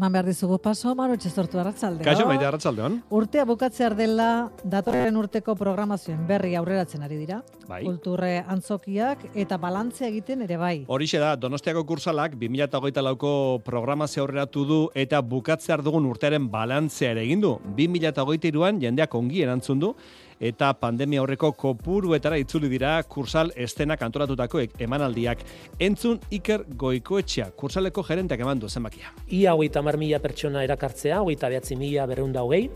Eman 0.00 0.14
behar 0.14 0.24
dizugu 0.30 0.56
paso, 0.64 0.94
manu 0.96 1.18
txezortu 1.20 1.58
arratzalde. 1.60 2.00
Kaixo, 2.06 2.24
maite 2.24 2.46
arratsaldeon. 2.48 2.94
Urtea 3.12 3.44
bukatzear 3.44 3.92
dela, 3.98 4.48
datorren 4.64 5.18
urteko 5.20 5.52
programazioen 5.60 6.22
berri 6.28 6.54
aurreratzen 6.56 7.04
ari 7.04 7.18
dira. 7.20 7.42
Bai. 7.68 7.82
Kulturre 7.84 8.38
antzokiak 8.48 9.26
eta 9.36 9.58
balantzea 9.60 10.08
egiten 10.08 10.46
ere 10.46 10.56
bai. 10.56 10.72
Horixe 10.88 11.20
da, 11.20 11.34
Donostiako 11.36 11.84
kursalak 11.84 12.38
2008 12.40 13.04
lauko 13.04 13.34
programazio 13.66 14.24
aurreratu 14.24 14.64
du 14.64 14.80
eta 14.96 15.20
bukatzear 15.20 15.84
dugun 15.84 16.08
urtearen 16.08 16.48
balantzea 16.48 17.12
ere 17.12 17.26
egin 17.28 17.44
du. 17.44 17.52
2008an 17.76 18.80
jendeak 18.80 19.20
ongi 19.20 19.44
erantzun 19.44 19.84
du 19.84 19.94
eta 20.40 20.72
pandemia 20.80 21.20
aurreko 21.20 21.52
kopuruetara 21.52 22.38
itzuli 22.40 22.68
dira 22.72 22.94
kursal 23.02 23.52
estenak 23.56 24.00
antolatutako 24.02 24.60
ek- 24.64 24.80
emanaldiak. 24.80 25.38
Entzun 25.78 26.18
Iker 26.30 26.64
Goikoetxea, 26.76 27.50
kursaleko 27.56 28.02
gerenteak 28.02 28.40
eman 28.40 28.58
du 28.58 28.68
zenbakia. 28.68 29.12
ia 29.28 29.52
hogeita 29.54 29.82
mar 29.82 29.96
mila 29.98 30.18
pertsona 30.18 30.64
erakartzea, 30.64 31.20
hogeita 31.20 31.48
behatzi 31.48 31.76
mila 31.76 32.06
berreun 32.06 32.32
da 32.32 32.42
hogei. 32.42 32.70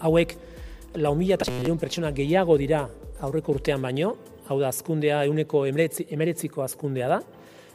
Hauek, 0.00 0.34
lau 0.94 1.14
mila 1.14 1.34
eta 1.34 1.44
pertsona 1.78 2.10
gehiago 2.12 2.56
dira 2.56 2.88
aurreko 3.20 3.52
urtean 3.52 3.82
baino, 3.82 4.16
hau 4.48 4.58
da 4.60 4.68
azkundea, 4.68 5.24
euneko 5.24 5.66
emeretziko 5.66 6.62
azkundea 6.62 7.08
da. 7.08 7.20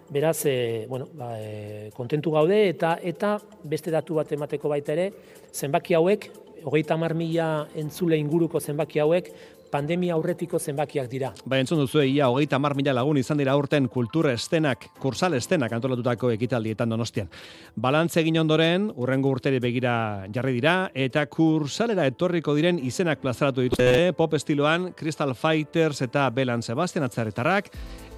Beraz, 0.10 0.46
e, 0.46 0.86
bueno, 0.90 1.08
ba, 1.14 1.40
e, 1.40 1.90
kontentu 1.96 2.32
gaude 2.32 2.70
eta 2.70 2.98
eta 3.02 3.40
beste 3.64 3.92
datu 3.92 4.16
bat 4.16 4.32
emateko 4.32 4.70
baita 4.70 4.92
ere, 4.94 5.12
zenbaki 5.54 5.94
hauek, 5.94 6.30
hogeita 6.64 6.98
mar 6.98 7.14
mila 7.14 7.68
entzule 7.76 8.18
inguruko 8.20 8.60
zenbaki 8.60 9.00
hauek, 9.00 9.30
pandemia 9.74 10.14
aurretiko 10.14 10.60
zenbakiak 10.62 11.10
dira. 11.10 11.32
Ba, 11.50 11.58
entzun 11.58 11.82
duzu, 11.82 12.04
ia 12.06 12.30
hogeita 12.30 12.60
mar 12.62 12.76
mila 12.78 12.94
lagun 12.94 13.18
izan 13.18 13.40
dira 13.42 13.56
aurten 13.58 13.88
kultur 13.92 14.30
estenak, 14.30 14.86
kursal 15.02 15.34
estenak 15.40 15.74
antolatutako 15.74 16.30
ekitaldietan 16.36 16.94
donostian. 16.94 17.32
Balantze 17.76 18.22
egin 18.22 18.38
ondoren, 18.44 18.90
urrengo 19.02 19.34
urteri 19.34 19.62
begira 19.64 19.96
jarri 20.34 20.58
dira, 20.60 20.76
eta 20.94 21.26
kursalera 21.32 22.06
etorriko 22.12 22.54
diren 22.58 22.80
izenak 22.84 23.24
plazaratu 23.24 23.66
dituzte, 23.66 24.14
pop 24.18 24.38
estiloan, 24.38 24.92
Crystal 24.98 25.34
Fighters 25.34 26.04
eta 26.06 26.30
Belan 26.36 26.62
Sebastian 26.62 27.08
atzarretarrak, 27.08 27.72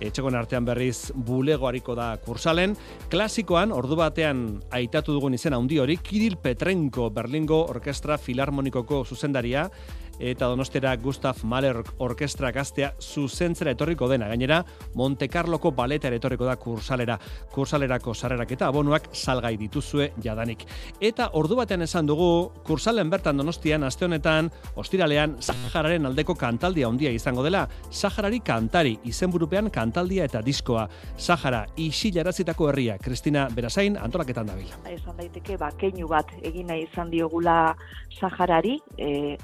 etxegon 0.04 0.36
artean 0.36 0.66
berriz 0.68 1.12
bulego 1.16 1.70
hariko 1.70 1.96
da 1.96 2.10
kursalen, 2.26 2.76
klasikoan, 3.12 3.72
ordu 3.72 3.96
batean 4.00 4.46
aitatu 4.76 5.16
dugun 5.16 5.38
izena 5.38 5.60
handi 5.62 5.80
hori, 5.80 5.96
Kiril 6.04 6.36
Petrenko 6.42 7.10
Berlingo 7.16 7.62
Orkestra 7.72 8.20
Filarmonikoko 8.20 9.06
zuzendaria, 9.06 9.70
eta 10.20 10.48
Donostera 10.48 10.96
Gustav 10.98 11.44
Mahler 11.44 11.82
orkestra 12.00 12.52
gaztea 12.52 12.94
zuzentzera 13.02 13.72
etorriko 13.72 14.08
dena. 14.10 14.28
Gainera, 14.28 14.64
Monte 14.96 15.28
Carloko 15.30 15.72
baletara 15.72 16.16
etorriko 16.16 16.46
da 16.46 16.56
kursalera. 16.56 17.18
Kursalerako 17.52 18.14
sarrerak 18.14 18.52
eta 18.52 18.68
abonuak 18.68 19.10
salgai 19.14 19.56
dituzue 19.58 20.12
jadanik. 20.24 20.66
Eta 21.00 21.30
ordu 21.34 21.56
batean 21.60 21.82
esan 21.86 22.08
dugu, 22.08 22.52
kursalen 22.66 23.10
bertan 23.10 23.38
Donostian 23.38 23.84
aste 23.84 24.06
honetan, 24.06 24.52
ostiralean 24.76 25.38
Sahararen 25.40 26.06
aldeko 26.06 26.36
kantaldia 26.36 26.88
handia 26.88 27.12
izango 27.12 27.44
dela. 27.44 27.68
Saharari 27.92 28.40
kantari, 28.40 28.98
izenburupean 29.06 29.70
kantaldia 29.70 30.26
eta 30.26 30.42
diskoa. 30.42 30.88
Sahara 31.18 31.66
isilarazitako 31.78 32.70
herria, 32.70 32.98
Kristina 32.98 33.48
Berasain 33.54 33.98
antolaketan 33.98 34.48
dabil. 34.48 34.72
esan 34.86 35.18
daiteke 35.18 35.58
ba 35.58 35.72
keinu 35.78 36.08
bat 36.08 36.30
egin 36.42 36.68
nahi 36.68 36.88
izan 36.88 37.10
diogula 37.12 37.76
Saharari, 38.20 38.80
eh 38.98 39.38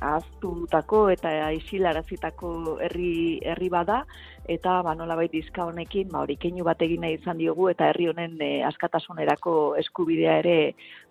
ahaztutako 0.61 1.09
eta 1.11 1.51
isilarazitako 1.51 2.77
herri 2.81 3.39
herri 3.43 3.69
bada 3.69 4.05
eta 4.49 4.81
ba 4.81 4.95
nolabait 4.95 5.31
dizka 5.31 5.65
honekin 5.65 6.09
ba 6.11 6.21
hori 6.23 6.37
keinu 6.37 6.63
bat 6.63 6.81
egin 6.81 7.01
nahi 7.01 7.17
izan 7.19 7.37
diogu 7.37 7.69
eta 7.69 7.89
herri 7.89 8.07
honen 8.09 8.37
eh, 8.41 8.63
askatasunerako 8.67 9.75
eskubidea 9.81 10.37
ere 10.39 10.55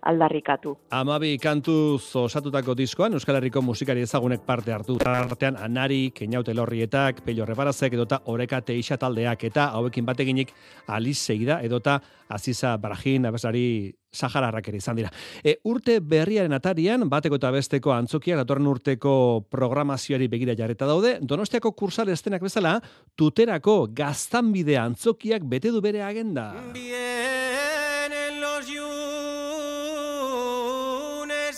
aldarrikatu. 0.01 0.75
Amabi 0.91 1.37
kantuz 1.37 2.15
osatutako 2.15 2.75
diskoan 2.75 3.13
Euskal 3.13 3.37
Herriko 3.37 3.61
musikari 3.61 4.01
ezagunek 4.01 4.41
parte 4.45 4.73
hartu. 4.73 4.97
Artean 5.05 5.57
Anari, 5.57 6.11
Keinaute 6.15 6.53
Lorrietak, 6.53 7.21
Pello 7.25 7.45
Rebarazek 7.45 7.93
edota 7.93 8.21
Oreka 8.25 8.61
Teixa 8.61 8.97
taldeak 8.97 9.43
eta 9.43 9.69
hauekin 9.77 10.05
bateginik 10.05 10.53
Alice 10.87 11.21
Segida 11.21 11.61
edota 11.61 11.99
Aziza 12.29 12.77
Barajin 12.77 13.25
abeslari 13.25 13.93
Sahararrak 14.11 14.67
ere 14.67 14.79
izan 14.81 14.97
dira. 14.99 15.09
E, 15.43 15.55
urte 15.71 15.99
berriaren 16.03 16.51
atarian, 16.51 17.05
bateko 17.09 17.37
eta 17.39 17.51
besteko 17.55 17.93
antzokiak 17.95 18.41
datorren 18.41 18.67
urteko 18.67 19.13
programazioari 19.51 20.27
begira 20.31 20.55
jarreta 20.59 20.89
daude, 20.89 21.13
Donostiako 21.23 21.71
kursal 21.79 22.11
estenak 22.11 22.43
bezala, 22.43 22.75
tuterako 23.21 23.85
gaztanbide 23.99 24.75
antzokiak 24.81 25.43
bete 25.51 25.69
du 25.69 25.79
bere 25.85 26.01
agenda. 26.01 26.45
Vienen 26.73 28.41
los 28.41 28.65
yunes 28.65 28.81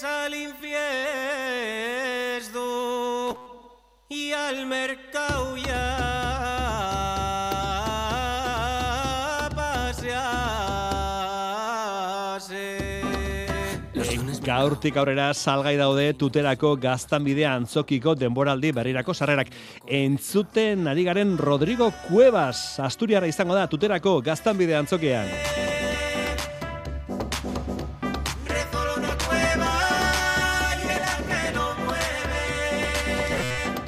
al 0.03 0.33
infiesto 0.35 0.73
y 4.09 4.33
al 4.33 4.65
mercado 4.65 5.12
Gaurtik 14.63 14.95
aurrera 14.95 15.25
salgai 15.35 15.73
daude 15.75 16.05
tuterako 16.15 16.69
gaztanbidea 16.79 17.49
antzokiko 17.57 18.13
denboraldi 18.15 18.71
berrirako 18.77 19.11
sarrerak. 19.11 19.51
Entzuten 19.99 20.87
ari 20.87 21.03
garen 21.03 21.35
Rodrigo 21.35 21.91
Cuevas, 22.07 22.79
Asturiara 22.79 23.27
izango 23.27 23.59
da 23.59 23.67
tuterako 23.67 24.21
gaztanbidea 24.23 24.79
antzokean. 24.85 25.72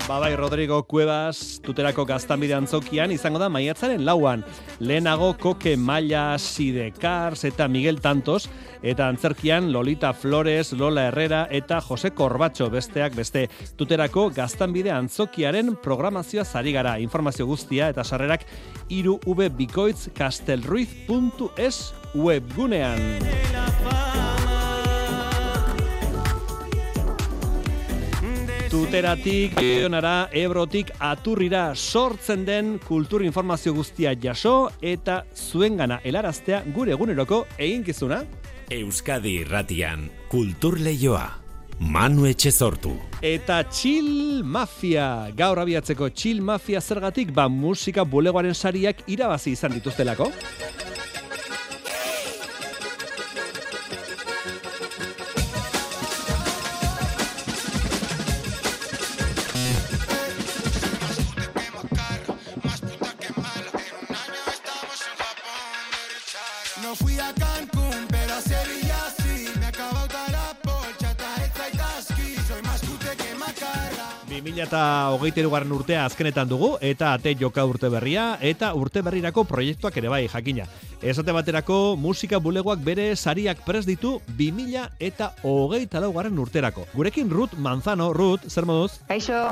Babai 0.07 0.35
Rodrigo 0.35 0.83
Cuevas, 0.83 1.59
tuterako 1.65 2.03
gaztanbide 2.05 2.53
antzokian 2.53 3.09
izango 3.09 3.39
da 3.41 3.47
maiatzaren 3.49 4.03
lauan. 4.05 4.43
Lehenago 4.77 5.31
Koke 5.41 5.73
Maila, 5.81 6.37
Sidekars 6.37 7.41
eta 7.49 7.65
Miguel 7.67 7.97
Tantos, 8.03 8.45
eta 8.83 9.07
antzerkian 9.09 9.71
Lolita 9.73 10.13
Flores, 10.13 10.73
Lola 10.77 11.07
Herrera 11.07 11.47
eta 11.49 11.81
Jose 11.81 12.11
Korbatxo 12.13 12.69
besteak 12.69 13.17
beste. 13.17 13.47
Tuterako 13.77 14.29
gaztanbide 14.29 14.93
antzokiaren 14.93 15.73
programazioa 15.81 16.45
zari 16.45 16.75
gara. 16.77 16.99
Informazio 17.01 17.49
guztia 17.49 17.89
eta 17.89 18.03
sarrerak 18.03 18.45
iru 18.89 19.19
bikoitz 19.57 20.09
kastelruiz.es 20.13 21.93
webgunean. 22.13 24.04
Tuteratik, 28.75 29.53
Ionara, 29.63 30.27
Ebrotik, 30.35 30.89
Aturrira 30.99 31.69
sortzen 31.75 32.41
den 32.43 32.73
kultur 32.83 33.23
informazio 33.23 33.71
guztia 33.73 34.11
jaso 34.19 34.67
eta 34.83 35.21
zuengana 35.31 36.01
helaraztea 36.03 36.59
gure 36.75 36.91
eguneroko 36.91 37.45
eginkizuna. 37.55 38.19
Euskadi 38.75 39.37
irratian 39.45 40.09
kultur 40.27 40.75
leioa. 40.83 41.23
Manu 41.79 42.27
Etxezortu. 42.27 42.91
Eta 43.23 43.61
Chill 43.71 44.43
Mafia, 44.43 45.31
gaur 45.31 45.63
abiatzeko 45.63 46.11
Chill 46.11 46.43
Mafia 46.43 46.81
zergatik, 46.81 47.31
ba 47.31 47.47
musika 47.47 48.03
bulegoaren 48.03 48.53
sariak 48.53 49.05
irabazi 49.07 49.55
izan 49.55 49.79
dituztelako. 49.79 50.33
No 66.81 66.93
fui 66.93 67.17
a 67.19 67.33
Cancún, 67.33 68.05
pero 68.09 68.33
a 68.33 68.41
Sevilla 68.41 68.84
2008 74.55 75.49
garren 75.51 75.71
urtea 75.75 76.05
azkenetan 76.05 76.47
dugu, 76.47 76.75
eta 76.79 77.11
ate 77.13 77.35
joka 77.35 77.65
urte 77.67 77.89
berria, 77.91 78.37
eta 78.39 78.71
urte 78.73 79.01
berrirako 79.03 79.43
proiektuak 79.43 79.97
ere 79.99 80.07
bai, 80.07 80.27
jakina. 80.31 80.63
Esate 81.03 81.33
baterako, 81.35 81.97
musika 81.99 82.39
bulegoak 82.39 82.79
bere 82.79 83.09
sariak 83.15 83.59
prest 83.65 83.87
ditu 83.87 84.21
2000 84.39 84.87
eta 84.99 85.33
hogeita 85.43 85.99
garren 85.99 86.39
urterako. 86.39 86.87
Gurekin 86.93 87.29
Ruth 87.29 87.57
Manzano, 87.59 88.13
Ruth, 88.13 88.47
zer 88.47 88.65
moduz? 88.65 89.01
Kaixo, 89.07 89.43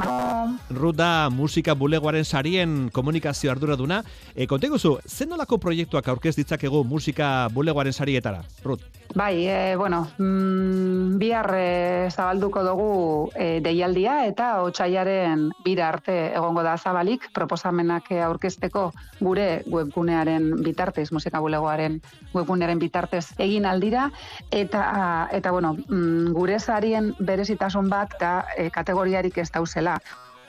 Ruth 0.69 0.95
da 0.95 1.29
musika 1.29 1.75
bulegoaren 1.75 2.23
sarien 2.23 2.89
komunikazio 2.89 3.51
arduraduna. 3.51 4.03
E, 4.35 4.47
konteguzu, 4.47 4.99
zen 5.05 5.29
nolako 5.29 5.57
proiektuak 5.57 6.07
aurkez 6.07 6.35
ditzakegu 6.35 6.83
musika 6.83 7.49
bulegoaren 7.51 7.93
sarietara? 7.93 8.43
Ruth. 8.63 9.02
Bai, 9.15 9.47
e, 9.47 9.75
bueno, 9.75 10.07
mm, 10.17 11.17
bihar 11.17 11.49
e, 11.55 12.09
zabalduko 12.09 12.63
dugu 12.63 13.29
e, 13.35 13.61
deialdia 13.61 14.25
eta 14.25 14.63
otxaiaren 14.65 15.49
bira 15.65 15.89
arte 15.89 16.33
egongo 16.33 16.63
da 16.63 16.77
zabalik 16.77 17.29
proposamenak 17.33 18.11
aurkezteko 18.25 18.91
gure 19.19 19.63
webgunearen 19.69 20.63
bitartez, 20.63 21.11
musika 21.11 21.39
bulegoaren 21.39 22.01
webgunearen 22.33 22.79
bitartez 22.79 23.25
egin 23.37 23.65
aldira 23.65 24.09
eta 24.51 25.29
eta 25.31 25.51
bueno, 25.51 25.75
mm, 25.75 26.33
gure 26.33 26.59
sarien 26.59 27.13
berezitasun 27.19 27.89
bat 27.89 28.17
da 28.19 28.45
e, 28.57 28.69
kategoriarik 28.69 29.37
ez 29.37 29.51
dauzela. 29.51 29.99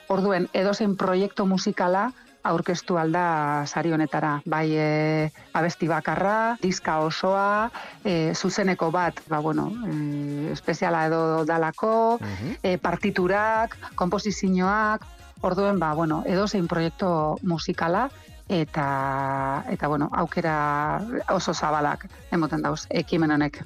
Orduen, 0.09 0.49
edozein 0.53 0.93
proiektu 0.97 1.45
musikala 1.49 2.11
aurkeztu 2.45 2.97
alda 3.01 3.65
sari 3.65 3.91
honetara. 3.93 4.39
Bai 4.45 4.67
e, 4.77 5.31
abesti 5.57 5.89
bakarra, 5.89 6.57
diska 6.61 6.99
osoa, 7.03 7.71
e, 8.03 8.33
zuzeneko 8.35 8.91
bat, 8.93 9.21
ba, 9.29 9.41
bueno, 9.41 9.71
e, 9.87 10.51
espeziala 10.53 11.05
edo 11.09 11.43
dalako, 11.45 12.19
e, 12.61 12.77
partiturak, 12.77 13.77
komposizioak, 13.95 15.05
orduen, 15.41 15.79
ba, 15.79 15.93
bueno, 15.93 16.21
edozein 16.25 16.67
proiektu 16.67 17.09
musikala, 17.43 18.09
eta, 18.49 19.65
eta 19.69 19.87
bueno, 19.87 20.09
aukera 20.13 21.01
oso 21.33 21.53
zabalak 21.53 22.07
emoten 22.31 22.61
dauz, 22.61 22.85
ekimen 22.89 23.31
honek. 23.31 23.63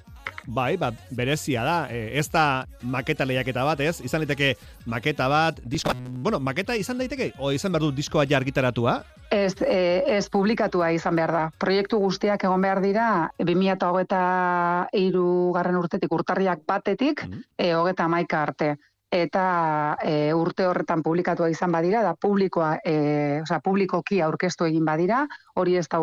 Bai, 0.47 0.77
bat, 0.77 0.93
berezia 1.11 1.63
da. 1.63 1.87
E, 1.93 2.17
ez 2.19 2.29
da 2.31 2.65
maketa 2.81 3.25
lehiaketa 3.25 3.63
bat, 3.63 3.79
ez? 3.79 4.01
Izan 4.01 4.21
daiteke 4.25 4.55
maketa 4.85 5.29
bat, 5.29 5.59
disko... 5.63 5.91
Bueno, 6.09 6.39
maketa 6.39 6.75
izan 6.75 6.97
daiteke, 6.97 7.31
o 7.37 7.51
izan 7.51 7.71
behar 7.71 7.81
du 7.85 7.91
diskoa 7.91 8.25
ja 8.29 8.37
argitaratua? 8.37 9.03
Ez, 9.29 9.53
e, 9.61 10.03
ez 10.17 10.29
publikatua 10.29 10.89
izan 10.91 11.15
behar 11.15 11.31
da. 11.31 11.51
Proiektu 11.61 11.99
guztiak 12.01 12.43
egon 12.43 12.61
behar 12.65 12.81
dira, 12.81 13.29
2008 13.37 15.53
garren 15.53 15.75
urtetik, 15.77 16.11
urtarriak 16.11 16.59
batetik, 16.67 17.23
Mhm. 17.27 17.41
e, 17.57 17.73
hogeta 17.73 18.07
maika 18.07 18.43
arte. 18.43 18.75
Eta 19.09 19.97
e, 20.05 20.33
urte 20.37 20.67
horretan 20.69 21.01
publikatua 21.01 21.47
izan 21.49 21.71
badira, 21.73 22.03
da 22.05 22.13
publikoa, 22.13 22.75
e, 22.85 23.41
osea, 23.41 23.57
publikoki 23.65 24.19
aurkeztu 24.21 24.67
egin 24.67 24.85
badira, 24.85 25.23
hori 25.57 25.79
ez 25.79 25.87
da 25.89 25.97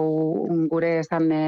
gure 0.72 0.90
esan 1.04 1.30
e, 1.30 1.42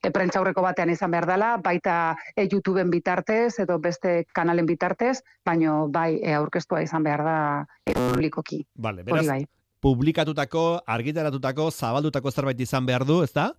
e, 0.00 0.10
prentzaurreko 0.14 0.64
batean 0.64 0.88
izan 0.94 1.12
behar 1.12 1.28
dela, 1.28 1.50
baita 1.60 2.16
e, 2.32 2.46
YouTubeen 2.46 2.88
bitartez 2.88 3.58
edo 3.60 3.76
beste 3.78 4.22
kanalen 4.32 4.64
bitartez, 4.64 5.18
baino 5.44 5.90
bai 5.92 6.16
e, 6.22 6.32
aurkeztua 6.32 6.80
izan 6.80 7.04
behar 7.04 7.26
da 7.28 7.36
e, 7.84 7.92
publikoki. 7.92 8.62
Vale, 8.72 9.04
Hori 9.04 9.12
beraz, 9.12 9.28
bai. 9.34 9.44
publikatutako, 9.84 10.66
argitaratutako, 10.96 11.70
zabaldutako 11.70 12.32
zerbait 12.32 12.64
izan 12.64 12.88
behar 12.88 13.04
du, 13.04 13.20
ezta? 13.20 13.50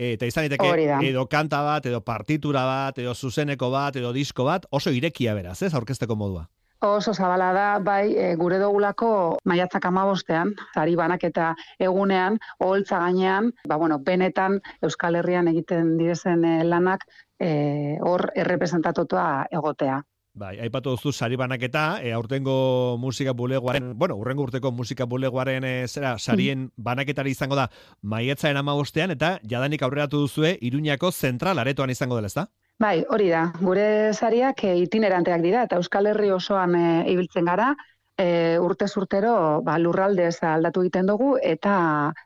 Eta 0.00 0.24
izan 0.24 0.48
daiteke 0.48 0.88
edo 1.04 1.28
kanta 1.28 1.60
bat, 1.68 1.84
edo 1.84 2.00
partitura 2.00 2.64
bat, 2.64 2.96
edo 2.98 3.12
zuzeneko 3.14 3.68
bat, 3.70 4.00
edo 4.00 4.16
disko 4.16 4.48
bat, 4.48 4.64
oso 4.72 4.88
irekia 4.90 5.36
beraz, 5.36 5.60
ez, 5.60 5.74
aurkezteko 5.76 6.16
modua. 6.16 6.48
Oso 6.84 7.14
zabala 7.14 7.52
da, 7.56 7.78
bai, 7.80 8.12
e, 8.12 8.34
gure 8.36 8.58
dogulako 8.60 9.38
maiatzak 9.48 9.86
amabostean, 9.88 10.50
zari 10.76 10.92
banaketa 11.00 11.54
egunean, 11.80 12.36
oholtza 12.60 12.98
gainean, 13.00 13.52
ba, 13.66 13.78
bueno, 13.80 13.98
benetan 14.04 14.58
Euskal 14.84 15.16
Herrian 15.16 15.48
egiten 15.48 15.94
direzen 15.96 16.44
e, 16.44 16.58
lanak 16.68 17.06
e, 17.40 17.96
hor 18.04 18.28
errepresentatuta 18.36 19.46
egotea. 19.50 20.02
Bai, 20.34 20.58
aipatu 20.60 20.92
duzu 20.96 21.12
sari 21.14 21.38
banaketa, 21.40 22.00
e, 22.02 22.12
aurtengo 22.12 22.98
musika 23.00 23.32
bulegoaren, 23.32 23.92
bueno, 23.96 24.16
urrengo 24.20 24.42
urteko 24.42 24.72
musika 24.74 25.06
bulegoaren 25.06 25.64
e, 25.64 25.72
zera, 25.88 26.18
sarien 26.18 26.68
banaketari 26.76 27.32
izango 27.32 27.56
da 27.56 27.70
maiatzaren 28.02 28.60
amabostean, 28.60 29.14
eta 29.14 29.38
jadanik 29.46 29.86
aurreratu 29.86 30.20
duzue, 30.26 30.58
Iruñako 30.60 31.12
zentral 31.12 31.62
aretoan 31.62 31.94
izango 31.94 32.20
dela, 32.20 32.28
ezta? 32.28 32.48
Bai, 32.82 33.04
hori 33.14 33.28
da, 33.30 33.44
gure 33.60 34.12
zariak 34.12 34.64
e, 34.66 34.72
itineranteak 34.82 35.42
dira, 35.44 35.62
eta 35.68 35.76
Euskal 35.78 36.08
Herri 36.10 36.32
osoan 36.34 36.74
e, 36.74 36.86
ibiltzen 37.12 37.46
gara, 37.46 37.68
e, 38.18 38.58
urtez 38.58 38.90
urtero 38.98 39.34
ba, 39.62 39.76
lurraldez 39.78 40.34
aldatu 40.42 40.82
egiten 40.82 41.06
dugu, 41.06 41.36
eta 41.38 41.76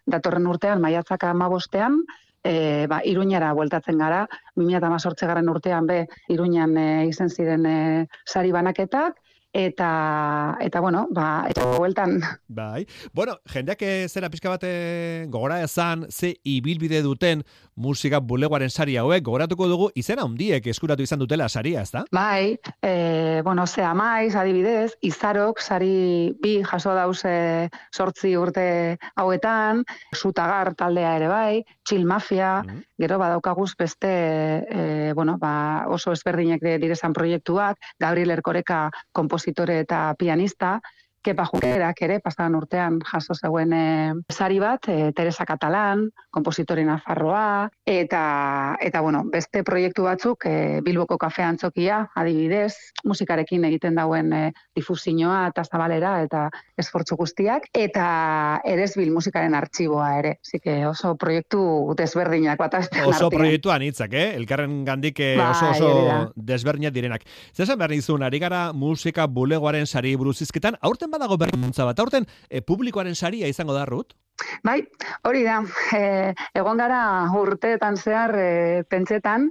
datorren 0.07 0.49
urtean, 0.49 0.81
maiatzak 0.81 1.29
amabostean, 1.29 2.01
e, 2.43 2.87
ba, 2.89 3.03
Iruñara 3.05 3.53
bueltatzen 3.61 4.01
gara, 4.01 4.25
2018 4.57 5.29
garren 5.29 5.53
urtean 5.53 5.87
be, 5.87 6.03
Iruñan 6.33 6.77
e, 6.81 6.89
izen 7.13 7.29
ziren 7.29 7.69
e, 7.69 7.79
sari 8.25 8.55
banaketak, 8.57 9.21
eta, 9.53 10.57
eta 10.61 10.81
bueno, 10.81 11.07
ba, 11.11 11.47
eta 11.49 11.65
bueltan. 11.77 12.21
Bai. 12.49 12.87
Bueno, 13.13 13.39
jendeak 13.49 13.83
eh, 13.83 14.09
zera 14.09 14.31
pixka 14.31 14.53
bat 14.53 14.65
eh, 14.65 15.27
gogora 15.29 15.63
ezan, 15.65 16.07
ze 16.11 16.35
ibilbide 16.45 17.03
duten 17.03 17.45
musika 17.79 18.19
bulegoaren 18.21 18.71
sari 18.71 18.97
hauek, 18.99 19.23
gogoratuko 19.23 19.69
dugu 19.71 19.89
izena 19.95 20.25
handiek 20.27 20.67
eskuratu 20.67 21.05
izan 21.07 21.21
dutela 21.23 21.49
saria, 21.49 21.83
ezta? 21.87 22.03
Bai, 22.13 22.59
e, 22.83 23.41
bueno, 23.47 23.67
ze 23.67 23.85
amaiz, 23.87 24.35
adibidez, 24.37 24.93
izarok, 25.07 25.61
sari 25.63 26.35
bi 26.43 26.59
jaso 26.67 26.95
dauze 26.97 27.71
sortzi 27.95 28.35
urte 28.37 28.99
hauetan, 29.17 29.85
zutagar 30.17 30.75
taldea 30.75 31.15
ere 31.17 31.29
bai, 31.31 31.65
chill 31.87 32.05
mafia, 32.05 32.63
Mhm. 32.67 32.83
gero 32.99 33.19
badaukaguz 33.19 33.77
beste, 33.79 34.09
e, 34.11 35.13
bueno, 35.15 35.39
ba, 35.39 35.85
oso 35.89 36.13
ezberdinek 36.13 36.61
direzan 36.83 37.13
proiektuak, 37.13 37.79
Gabriel 37.99 38.31
Erkoreka 38.31 38.91
kompositore 39.13 39.79
eta 39.81 40.15
pianista, 40.19 40.81
Kepa 41.25 41.45
Junkerak 41.51 42.03
ere, 42.07 42.21
pasadan 42.25 42.55
urtean 42.59 43.01
jaso 43.05 43.35
zegoen 43.35 43.73
e, 43.73 43.85
sari 44.33 44.59
bat, 44.63 44.87
e, 44.89 45.13
Teresa 45.17 45.45
Catalan, 45.45 46.07
kompositore 46.31 46.85
nafarroa, 46.87 47.69
eta, 47.87 48.77
eta 48.81 49.01
bueno, 49.03 49.25
beste 49.33 49.65
proiektu 49.67 50.05
batzuk, 50.07 50.47
e, 50.47 50.81
Bilboko 50.87 51.19
kafe 51.19 51.43
antzokia, 51.43 52.05
adibidez, 52.17 52.75
musikarekin 53.05 53.65
egiten 53.69 53.99
dauen 53.99 54.33
e, 54.33 54.43
difusioa 54.77 55.49
eta 55.51 55.65
zabalera 55.65 56.23
eta 56.23 56.47
esfortzu 56.79 57.17
guztiak, 57.19 57.69
eta 57.75 58.61
Eresbil 58.69 59.11
musikaren 59.15 59.55
artxiboa 59.59 60.11
ere, 60.21 60.37
zike 60.47 60.79
oso 60.87 61.15
proiektu 61.19 61.95
desberdinak 61.99 62.59
bat 62.59 62.75
Oso 62.79 63.27
artean. 63.27 63.31
proiektuan 63.33 63.83
hitzak, 63.83 64.13
eh? 64.13 64.35
Elkarren 64.37 64.85
gandik 64.85 65.19
eh, 65.21 65.35
Bai, 65.39 65.51
oso 65.51 65.71
oso 65.71 65.91
da. 66.07 66.19
desberdinak 66.37 66.93
direnak. 66.95 67.25
Zesan 67.57 67.79
behar 67.79 67.91
nizun, 67.91 68.23
ari 68.23 68.39
gara 68.39 68.73
musika 68.73 69.27
bulegoaren 69.27 69.87
sari 69.87 70.15
buruz 70.17 70.37
izketan, 70.45 70.77
aurten 70.81 71.08
badago 71.11 71.39
berrikuntza 71.41 71.87
bat, 71.89 71.99
aurten 71.99 72.27
eh, 72.49 72.63
publikoaren 72.63 73.15
saria 73.15 73.49
izango 73.49 73.77
da, 73.77 73.85
Ruth? 73.89 74.17
Bai, 74.63 74.83
hori 75.27 75.43
da. 75.47 75.59
E, 75.97 76.33
egon 76.61 76.79
gara 76.79 77.01
urteetan 77.35 77.97
zehar 77.99 78.35
e, 78.39 78.85
pentsetan, 78.91 79.49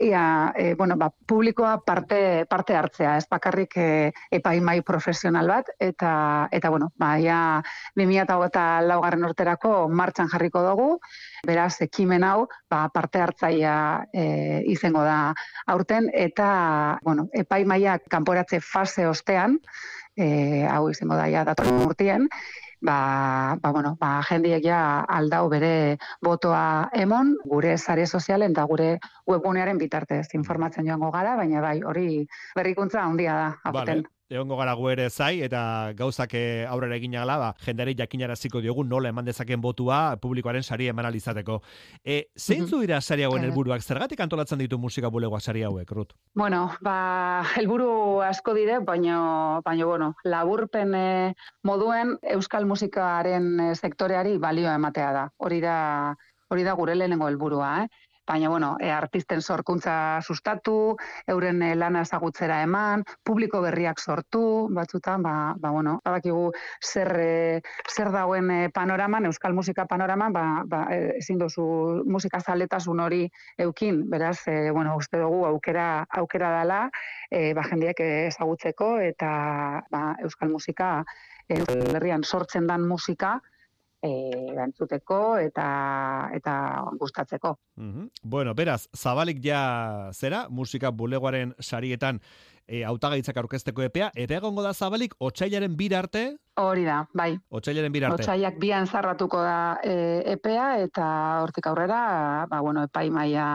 ia, 0.00 0.52
e, 0.56 0.74
bueno, 0.74 0.96
ba, 0.96 1.10
publikoa 1.10 1.74
parte, 1.84 2.46
parte 2.48 2.74
hartzea, 2.74 3.16
ez 3.20 3.26
bakarrik 3.28 3.76
e, 3.76 3.88
epaimai 4.32 4.80
profesional 4.86 5.50
bat, 5.52 5.68
eta, 5.78 6.12
eta 6.56 6.70
bueno, 6.72 6.88
ba, 6.96 7.12
ia 7.20 7.40
2008 8.00 8.88
laugarren 8.88 9.28
urterako 9.28 9.74
martxan 9.88 10.32
jarriko 10.32 10.64
dugu, 10.64 10.88
beraz, 11.46 11.74
ekimen 11.84 12.24
hau, 12.24 12.48
ba, 12.72 12.86
parte 12.94 13.20
hartzaia 13.20 13.76
e, 14.12 14.24
izango 14.72 15.04
da 15.04 15.34
aurten, 15.68 16.08
eta, 16.16 16.98
bueno, 17.04 17.28
epaimaiak 17.44 18.08
kanporatze 18.08 18.64
fase 18.64 19.06
ostean, 19.06 19.60
e, 20.16 20.66
hau 20.68 20.88
izango 20.90 21.16
da 21.18 21.28
ja 21.30 21.44
datorren 21.44 21.86
urtien, 21.86 22.28
ba, 22.80 23.56
ba, 23.60 23.72
bueno, 23.72 23.96
ba, 24.00 24.20
jendiek 24.28 24.64
ja 24.64 25.04
aldau 25.08 25.48
bere 25.52 25.98
botoa 26.24 26.90
emon, 26.96 27.36
gure 27.44 27.76
sare 27.78 28.06
sozialen 28.06 28.56
eta 28.56 28.64
gure 28.70 28.94
webgunearen 29.28 29.78
bitartez 29.78 30.28
informatzen 30.34 30.88
joango 30.88 31.10
gara, 31.14 31.36
baina 31.36 31.60
bai, 31.60 31.80
hori 31.82 32.24
berrikuntza 32.56 33.04
handia 33.04 33.36
da, 33.36 33.52
aurten. 33.64 34.04
Egongo 34.30 34.54
gara 34.60 34.76
gu 34.78 34.84
ere 34.92 35.08
zai, 35.10 35.40
eta 35.42 35.60
gauzak 35.98 36.36
eh, 36.38 36.62
aurrera 36.70 36.94
egin 37.00 37.16
gala, 37.16 37.34
ba, 37.42 37.48
jendari 37.66 37.96
jakinaraziko 37.98 38.60
diogu 38.62 38.84
nola 38.86 39.10
eman 39.10 39.26
dezaken 39.26 39.58
botua 39.60 39.96
publikoaren 40.22 40.62
sari 40.62 40.86
eman 40.86 41.08
alizateko. 41.08 41.56
E, 42.04 42.20
zeintzu 42.38 42.78
dira 42.84 43.00
sari 43.00 43.24
hauen 43.26 43.42
helburuak? 43.48 43.82
Zergatik 43.82 44.22
antolatzen 44.22 44.62
ditu 44.62 44.78
musika 44.78 45.10
bulegoak 45.10 45.42
sari 45.42 45.64
hauek, 45.66 45.90
Ruth? 45.90 46.14
Bueno, 46.38 46.60
ba, 46.80 47.42
helburu 47.58 48.20
asko 48.22 48.54
dire, 48.54 48.78
baina, 48.86 49.16
baina 49.66 49.88
bueno, 49.90 50.12
laburpen 50.22 50.94
eh, 50.94 51.34
moduen 51.66 52.14
euskal 52.36 52.70
musikaren 52.70 53.50
eh, 53.66 53.72
sektoreari 53.74 54.38
balioa 54.38 54.76
ematea 54.78 55.10
da. 55.16 55.26
Hori 55.42 55.58
da, 55.66 55.74
hori 56.54 56.62
da 56.62 56.78
gure 56.78 56.94
lehenengo 56.94 57.26
helburua, 57.26 57.80
eh? 57.82 58.06
Baina, 58.30 58.48
bueno, 58.48 58.76
e, 58.78 58.90
artisten 58.94 59.42
sorkuntza 59.42 60.20
sustatu, 60.22 60.96
euren 61.26 61.62
e, 61.66 61.72
lana 61.74 62.04
ezagutzera 62.06 62.60
eman, 62.62 63.02
publiko 63.26 63.58
berriak 63.64 63.98
sortu, 63.98 64.42
batzutan, 64.76 65.24
ba, 65.26 65.32
ba 65.58 65.72
bueno, 65.74 65.96
badakigu 66.04 66.52
zer, 66.78 67.10
e, 67.18 67.62
zer 67.90 68.12
dagoen 68.14 68.52
e, 68.54 68.60
panoraman, 68.74 69.26
euskal 69.26 69.56
musika 69.56 69.86
panoraman, 69.90 70.32
ba, 70.36 70.44
ba, 70.64 70.84
e, 70.94 71.16
ezin 71.18 71.42
dozu 71.42 71.66
musika 72.06 72.38
zaletasun 72.40 73.02
hori 73.02 73.24
eukin, 73.58 74.04
beraz, 74.10 74.38
e, 74.46 74.70
bueno, 74.70 74.94
uste 75.00 75.18
dugu 75.18 75.42
aukera, 75.50 75.88
aukera 76.22 76.54
dela, 76.60 76.84
e, 77.30 77.50
ba, 77.58 77.66
jendeak 77.66 78.04
ezagutzeko, 78.06 78.92
eta 79.10 79.34
ba, 79.90 80.04
euskal 80.22 80.54
musika, 80.54 81.00
Euskal 81.50 81.96
Herrian 81.98 82.22
sortzen 82.22 82.68
dan 82.70 82.84
musika, 82.86 83.40
e, 84.02 84.10
entzuteko 84.64 85.38
eta 85.38 86.30
eta 86.34 86.54
gustatzeko. 87.00 87.56
Mhm. 87.76 88.08
Bueno, 88.22 88.54
beraz, 88.54 88.88
zabalik 88.96 89.42
ja 89.44 90.10
zera, 90.12 90.46
musika 90.48 90.90
bulegoaren 90.90 91.54
sarietan 91.60 92.20
e, 92.66 92.84
autagaitzak 92.86 93.36
aurkezteko 93.42 93.82
epea, 93.82 94.10
epea 94.14 94.38
egongo 94.38 94.62
da 94.62 94.72
zabalik, 94.74 95.14
otxailaren 95.18 95.76
bir 95.76 95.96
arte? 95.98 96.24
Hori 96.60 96.84
da, 96.84 97.02
bai. 97.14 97.32
Otxailaren 97.50 97.92
bir 97.92 98.06
arte. 98.06 98.22
Otxailak 98.22 98.58
bian 98.62 98.86
zarratuko 98.86 99.42
da 99.42 99.78
e, 99.82 99.94
epea, 100.36 100.72
eta 100.84 101.06
hortik 101.42 101.66
aurrera, 101.70 102.46
ba, 102.50 102.60
bueno, 102.60 102.84
epai 102.86 103.08
maia 103.10 103.46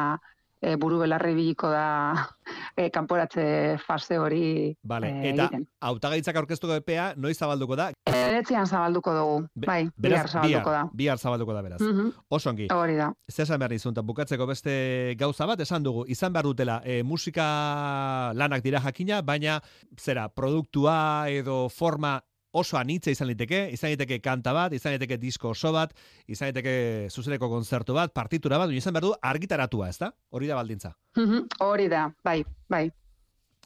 e, 0.61 0.75
buru 0.75 0.99
belarri 0.99 1.33
biliko 1.35 1.69
da 1.69 2.13
e, 2.77 2.89
kanporatze 2.91 3.77
fase 3.85 4.17
hori 4.17 4.75
vale. 4.83 5.09
e, 5.09 5.29
eta 5.33 5.49
hautagaitzak 5.81 6.35
aurkeztuko 6.35 6.73
epea, 6.79 7.13
noiz 7.17 7.37
zabalduko 7.37 7.75
da? 7.75 7.91
Eretzean 8.05 8.65
zabalduko 8.65 9.13
dugu, 9.15 9.47
Be- 9.55 9.67
bai, 9.67 9.81
beraz, 9.97 10.25
bihar 10.25 10.29
zabalduko 10.29 10.71
da. 10.71 10.83
Bihar 10.93 11.17
zabalduko 11.17 11.53
da, 11.53 11.61
beraz. 11.61 11.81
Mhm, 11.81 12.11
Oso 12.29 12.49
ongi. 12.49 12.67
Hori 12.73 12.95
da. 12.99 13.11
Zer 13.31 13.43
esan 13.43 13.59
behar 13.59 13.71
nizun, 13.71 13.93
bukatzeko 14.05 14.47
beste 14.47 15.15
gauza 15.19 15.45
bat, 15.45 15.59
esan 15.59 15.83
dugu, 15.83 16.05
izan 16.07 16.33
behar 16.33 16.45
dutela, 16.45 16.81
e, 16.85 17.01
musika 17.03 18.31
lanak 18.33 18.63
dira 18.63 18.79
jakina, 18.81 19.21
baina, 19.21 19.59
zera, 19.99 20.27
produktua 20.29 21.27
edo 21.29 21.69
forma 21.69 22.19
oso 22.55 22.79
anitza 22.79 23.11
izan 23.11 23.29
liteke, 23.31 23.65
izan 23.75 23.91
liteke 23.93 24.21
kanta 24.23 24.53
bat, 24.55 24.73
izan 24.73 24.95
liteke 24.95 25.19
disko 25.21 25.51
oso 25.51 25.73
bat, 25.75 25.95
izan 26.31 26.53
liteke 26.53 27.07
zuzeneko 27.11 27.49
konzertu 27.51 27.95
bat, 27.97 28.13
partitura 28.15 28.59
bat, 28.61 28.71
izan 28.71 28.95
behar 28.95 29.09
du 29.09 29.15
argitaratua, 29.21 29.89
ez 29.91 29.99
da? 29.99 30.13
Hori 30.31 30.47
da 30.51 30.59
baldintza. 30.59 30.95
Mhm, 31.17 31.49
Hori 31.65 31.89
da, 31.91 32.07
bai, 32.23 32.43
bai, 32.69 32.87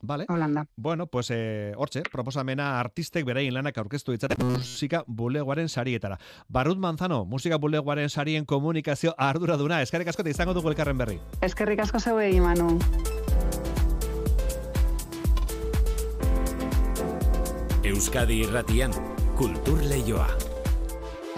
Vale. 0.02 0.26
Holanda. 0.30 0.66
Bueno, 0.78 1.08
pues 1.08 1.30
eh, 1.30 1.74
hortxe, 1.76 2.04
proposamena 2.12 2.80
artistek 2.80 3.26
beraien 3.28 3.54
lanak 3.54 3.78
aurkeztu 3.78 4.16
ditzaten 4.16 4.46
musika 4.48 5.04
bulegoaren 5.08 5.68
sarietara. 5.68 6.18
Barut 6.48 6.80
Manzano, 6.80 7.26
musika 7.26 7.58
bulegoaren 7.58 8.10
sarien 8.10 8.46
komunikazio 8.46 9.14
arduraduna, 9.18 9.82
eskarek 9.82 10.08
asko 10.08 10.24
izango 10.30 10.54
dugu 10.54 10.70
elkarren 10.72 10.98
berri. 10.98 11.20
Eskerrik 11.42 11.84
asko 11.84 12.00
zeuei, 12.00 12.40
Manu. 12.40 12.78
Euskadi 17.90 18.44
irratian, 18.44 18.94
kultur 19.40 19.82
leioa. 19.90 20.49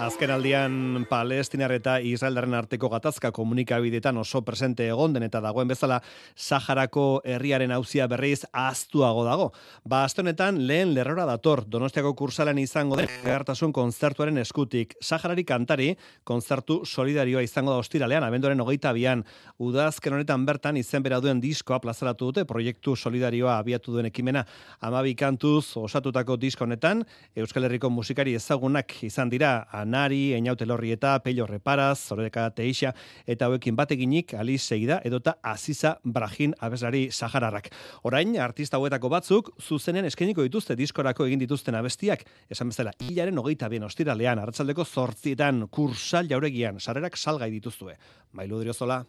Azken 0.02 0.32
aldian 0.34 1.04
Palestinar 1.06 1.70
eta 1.76 1.92
Israeldarren 2.02 2.56
arteko 2.58 2.88
gatazka 2.90 3.30
komunikabidetan 3.30 4.16
oso 4.18 4.40
presente 4.42 4.88
egon 4.90 5.12
den 5.14 5.22
eta 5.28 5.38
dagoen 5.44 5.68
bezala 5.70 6.00
Saharako 6.34 7.20
herriaren 7.22 7.70
hauzia 7.70 8.08
berriz 8.10 8.40
aztuago 8.50 9.22
dago. 9.22 9.46
Ba, 9.86 10.00
azte 10.02 10.24
honetan 10.24 10.58
lehen 10.66 10.90
lerrora 10.96 11.22
dator 11.28 11.62
Donostiako 11.70 12.16
kursalen 12.18 12.58
izango 12.58 12.98
den 12.98 13.12
gertasun 13.22 13.70
kontzertuaren 13.72 14.40
eskutik. 14.42 14.96
Saharari 14.98 15.44
kantari 15.46 15.92
kontzertu 16.24 16.80
solidarioa 16.82 17.44
izango 17.46 17.70
da 17.70 17.78
ostiralean, 17.84 18.26
abenduaren 18.26 18.64
hogeita 18.64 18.90
bian. 18.96 19.22
Udazken 19.62 20.18
honetan 20.18 20.48
bertan 20.50 20.82
izen 20.82 21.06
bera 21.06 21.20
duen 21.22 21.38
diskoa 21.38 21.78
plazaratu 21.78 22.32
dute 22.32 22.46
proiektu 22.48 22.96
solidarioa 22.96 23.60
abiatu 23.60 23.94
duen 23.94 24.10
ekimena 24.10 24.42
amabi 24.80 25.14
kantuz 25.14 25.76
osatutako 25.78 26.40
disko 26.42 26.66
honetan, 26.66 27.06
Euskal 27.38 27.70
Herriko 27.70 27.90
musikari 27.90 28.34
ezagunak 28.34 28.98
izan 29.06 29.30
dira 29.30 29.54
Anari, 29.92 30.32
Einaute 30.32 30.64
Lorrieta, 30.64 31.18
Pello 31.22 31.46
Reparaz, 31.46 31.98
Zoredeka 32.08 32.46
Teixa, 32.56 32.94
eta 33.28 33.46
hauekin 33.46 33.76
bateginik 33.76 34.32
Aliz 34.34 34.62
Seida 34.64 35.00
edota 35.04 35.36
Aziza 35.42 35.98
Brahim 36.02 36.54
abeslari 36.58 37.10
Sahararrak. 37.12 37.68
Orain, 38.08 38.38
artista 38.40 38.80
hauetako 38.80 39.10
batzuk, 39.12 39.50
zuzenen 39.60 40.08
eskeniko 40.08 40.46
dituzte 40.46 40.76
diskorako 40.80 41.26
egin 41.28 41.42
dituzten 41.44 41.76
abestiak, 41.76 42.24
esan 42.48 42.72
bezala, 42.72 42.94
hilaren 43.04 43.38
hogeita 43.38 43.68
bien 43.68 43.84
ostiralean, 43.84 44.40
arratsaldeko 44.40 44.86
zortzietan, 44.88 45.66
kursal 45.68 46.30
jauregian, 46.30 46.80
sarrerak 46.80 47.20
salgai 47.20 47.50
dituzue. 47.52 47.98
Mailu 48.32 48.62
Driozola. 48.64 49.02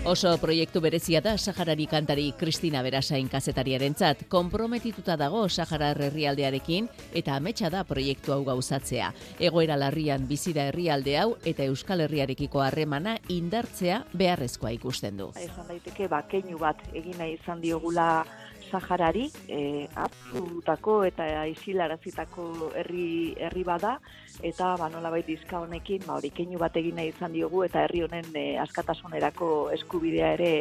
Oso 0.00 0.30
proiektu 0.40 0.80
berezia 0.80 1.20
da 1.20 1.34
Saharari 1.36 1.84
kantari 1.84 2.30
Kristina 2.32 2.80
Berasain 2.80 3.26
kazetariarentzat 3.28 4.22
konprometituta 4.32 5.12
dago 5.20 5.42
Saharar 5.52 6.00
herrialdearekin 6.06 6.88
eta 7.20 7.34
ametsa 7.36 7.68
da 7.68 7.82
proiektu 7.84 8.32
hau 8.32 8.40
gauzatzea. 8.46 9.10
Egoera 9.38 9.76
larrian 9.76 10.24
bizi 10.26 10.54
da 10.56 10.70
herrialde 10.70 11.18
hau 11.20 11.34
eta 11.44 11.68
Euskal 11.68 12.00
Herriarekiko 12.06 12.62
harremana 12.64 13.18
indartzea 13.28 14.06
beharrezkoa 14.16 14.72
ikusten 14.78 15.20
du. 15.20 15.28
esan 15.36 15.68
daiteke 15.68 16.08
bakeinu 16.08 16.58
bat 16.58 16.80
egin 16.94 17.20
izan 17.28 17.60
diogula 17.60 18.24
Saharari, 18.70 19.26
e, 19.48 19.88
apzutako 19.94 21.00
eta 21.08 21.26
isilarazitako 21.50 22.70
herri 22.78 23.34
herri 23.38 23.64
bada 23.66 23.96
eta 24.42 24.76
ba 24.78 24.88
nolabait 24.88 25.26
dizka 25.26 25.60
honekin 25.60 26.06
ba 26.06 26.16
hori 26.18 26.30
keinu 26.30 26.58
bat 26.58 26.76
egin 26.76 26.96
nahi 26.96 27.12
izan 27.12 27.32
diogu 27.32 27.64
eta 27.66 27.84
herri 27.84 28.04
honen 28.06 28.30
e, 28.34 28.44
askatasunerako 28.62 29.70
eskubidea 29.74 30.32
ere 30.38 30.52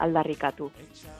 aldarrikatu. 0.00 0.70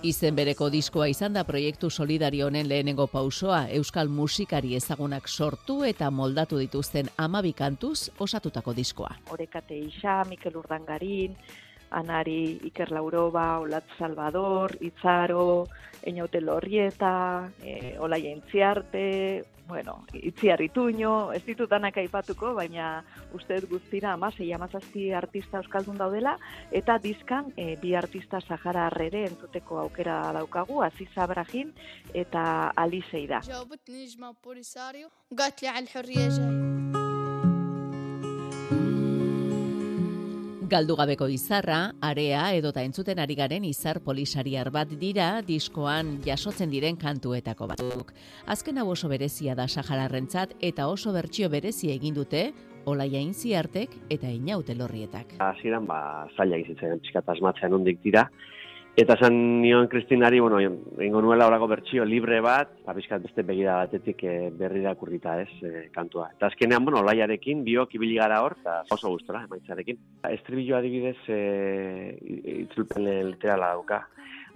Izen 0.06 0.36
bereko 0.36 0.70
diskoa 0.72 1.08
izan 1.12 1.34
da 1.36 1.44
proiektu 1.44 1.90
solidario 1.90 2.46
honen 2.46 2.68
lehenengo 2.68 3.06
pausoa 3.06 3.66
Euskal 3.76 4.08
musikari 4.08 4.74
ezagunak 4.76 5.28
sortu 5.28 5.82
eta 5.84 6.10
moldatu 6.10 6.58
dituzten 6.58 7.10
amabi 7.16 7.52
kantuz 7.52 8.10
osatutako 8.18 8.74
diskoa. 8.74 9.16
Orekate 9.30 9.78
Isa, 9.78 10.22
Mikel 10.28 10.56
Urdangarin, 10.56 11.36
Anari 11.90 12.60
Iker 12.70 12.90
Lauroba, 12.92 13.58
Olat 13.58 13.84
Salvador, 13.98 14.76
Itzaro, 14.80 15.66
Einaute 16.06 16.40
Lorrieta, 16.40 17.50
e, 17.62 17.96
Olaia 17.98 18.30
Intziarte, 18.30 19.44
bueno, 19.70 20.04
Itziar 20.12 20.60
Ituño, 20.60 21.32
ez 21.32 21.44
ditut 21.46 21.70
danak 21.70 21.96
aipatuko, 22.02 22.54
baina 22.58 23.04
uste 23.36 23.60
guztira 23.70 24.12
amasei 24.16 24.50
amazazpi 24.52 25.12
artista 25.14 25.60
euskaldun 25.62 25.96
daudela, 26.00 26.34
eta 26.72 26.98
diskan 26.98 27.52
e, 27.56 27.76
bi 27.80 27.94
artista 27.94 28.40
Sahara 28.40 28.88
arrere 28.88 29.24
entzuteko 29.28 29.78
aukera 29.84 30.18
daukagu, 30.34 30.82
Aziz 30.82 31.10
Abrahim 31.16 31.70
eta 32.12 32.72
Alisei 32.74 33.26
da. 33.30 33.40
Galdu 40.70 40.94
gabeko 40.94 41.26
izarra, 41.26 41.96
area 42.06 42.44
edota 42.54 42.84
entzuten 42.86 43.18
ari 43.18 43.34
garen 43.34 43.64
izar 43.66 43.98
polisariar 44.04 44.68
bat 44.70 44.92
dira 45.00 45.40
diskoan 45.42 46.12
jasotzen 46.22 46.70
diren 46.70 46.94
kantuetako 47.00 47.66
batzuk. 47.72 48.12
Azken 48.54 48.78
hau 48.78 48.84
oso 48.92 49.10
berezia 49.10 49.56
da 49.58 49.66
Sahararrentzat 49.66 50.54
eta 50.68 50.86
oso 50.86 51.10
bertsio 51.16 51.48
berezi 51.50 51.90
egin 51.90 52.14
dute 52.14 52.44
Olaia 52.86 53.18
Intziartek 53.18 53.96
eta 54.14 54.30
Inaute 54.30 54.76
Lorrietak. 54.78 55.34
hasieran 55.40 55.90
ba 55.90 56.28
zaila 56.36 56.62
izitzen 56.62 57.02
pixka 57.02 57.24
asmatzen 57.26 57.74
ondik 57.74 57.98
dira. 58.06 58.28
Eta 58.98 59.14
esan 59.14 59.62
nion 59.62 59.86
Kristinari, 59.88 60.40
bueno, 60.40 60.58
ingo 60.60 61.20
nuela 61.22 61.46
horako 61.46 61.68
bertsio 61.70 62.04
libre 62.04 62.40
bat, 62.42 62.72
eta 62.82 62.94
pixkat 62.96 63.22
beste 63.22 63.44
begira 63.46 63.76
batetik 63.78 64.24
e, 64.26 64.32
berri 64.50 64.82
irakurrita 64.82 65.36
ez, 65.40 65.50
e, 65.62 65.84
kantua. 65.94 66.26
Eta 66.34 66.50
azkenean, 66.50 66.84
bueno, 66.84 67.04
laiarekin, 67.06 67.62
biok 67.64 67.94
ibili 67.94 68.18
gara 68.18 68.40
hor, 68.42 68.56
eta 68.60 68.82
oso 68.90 69.12
gustora, 69.14 69.44
emaitzarekin. 69.46 70.00
Estribillo 70.32 70.76
adibidez, 70.76 71.16
e, 71.28 71.38
itzulpen 72.66 73.06
literala 73.30 73.70
dauka. 73.76 74.02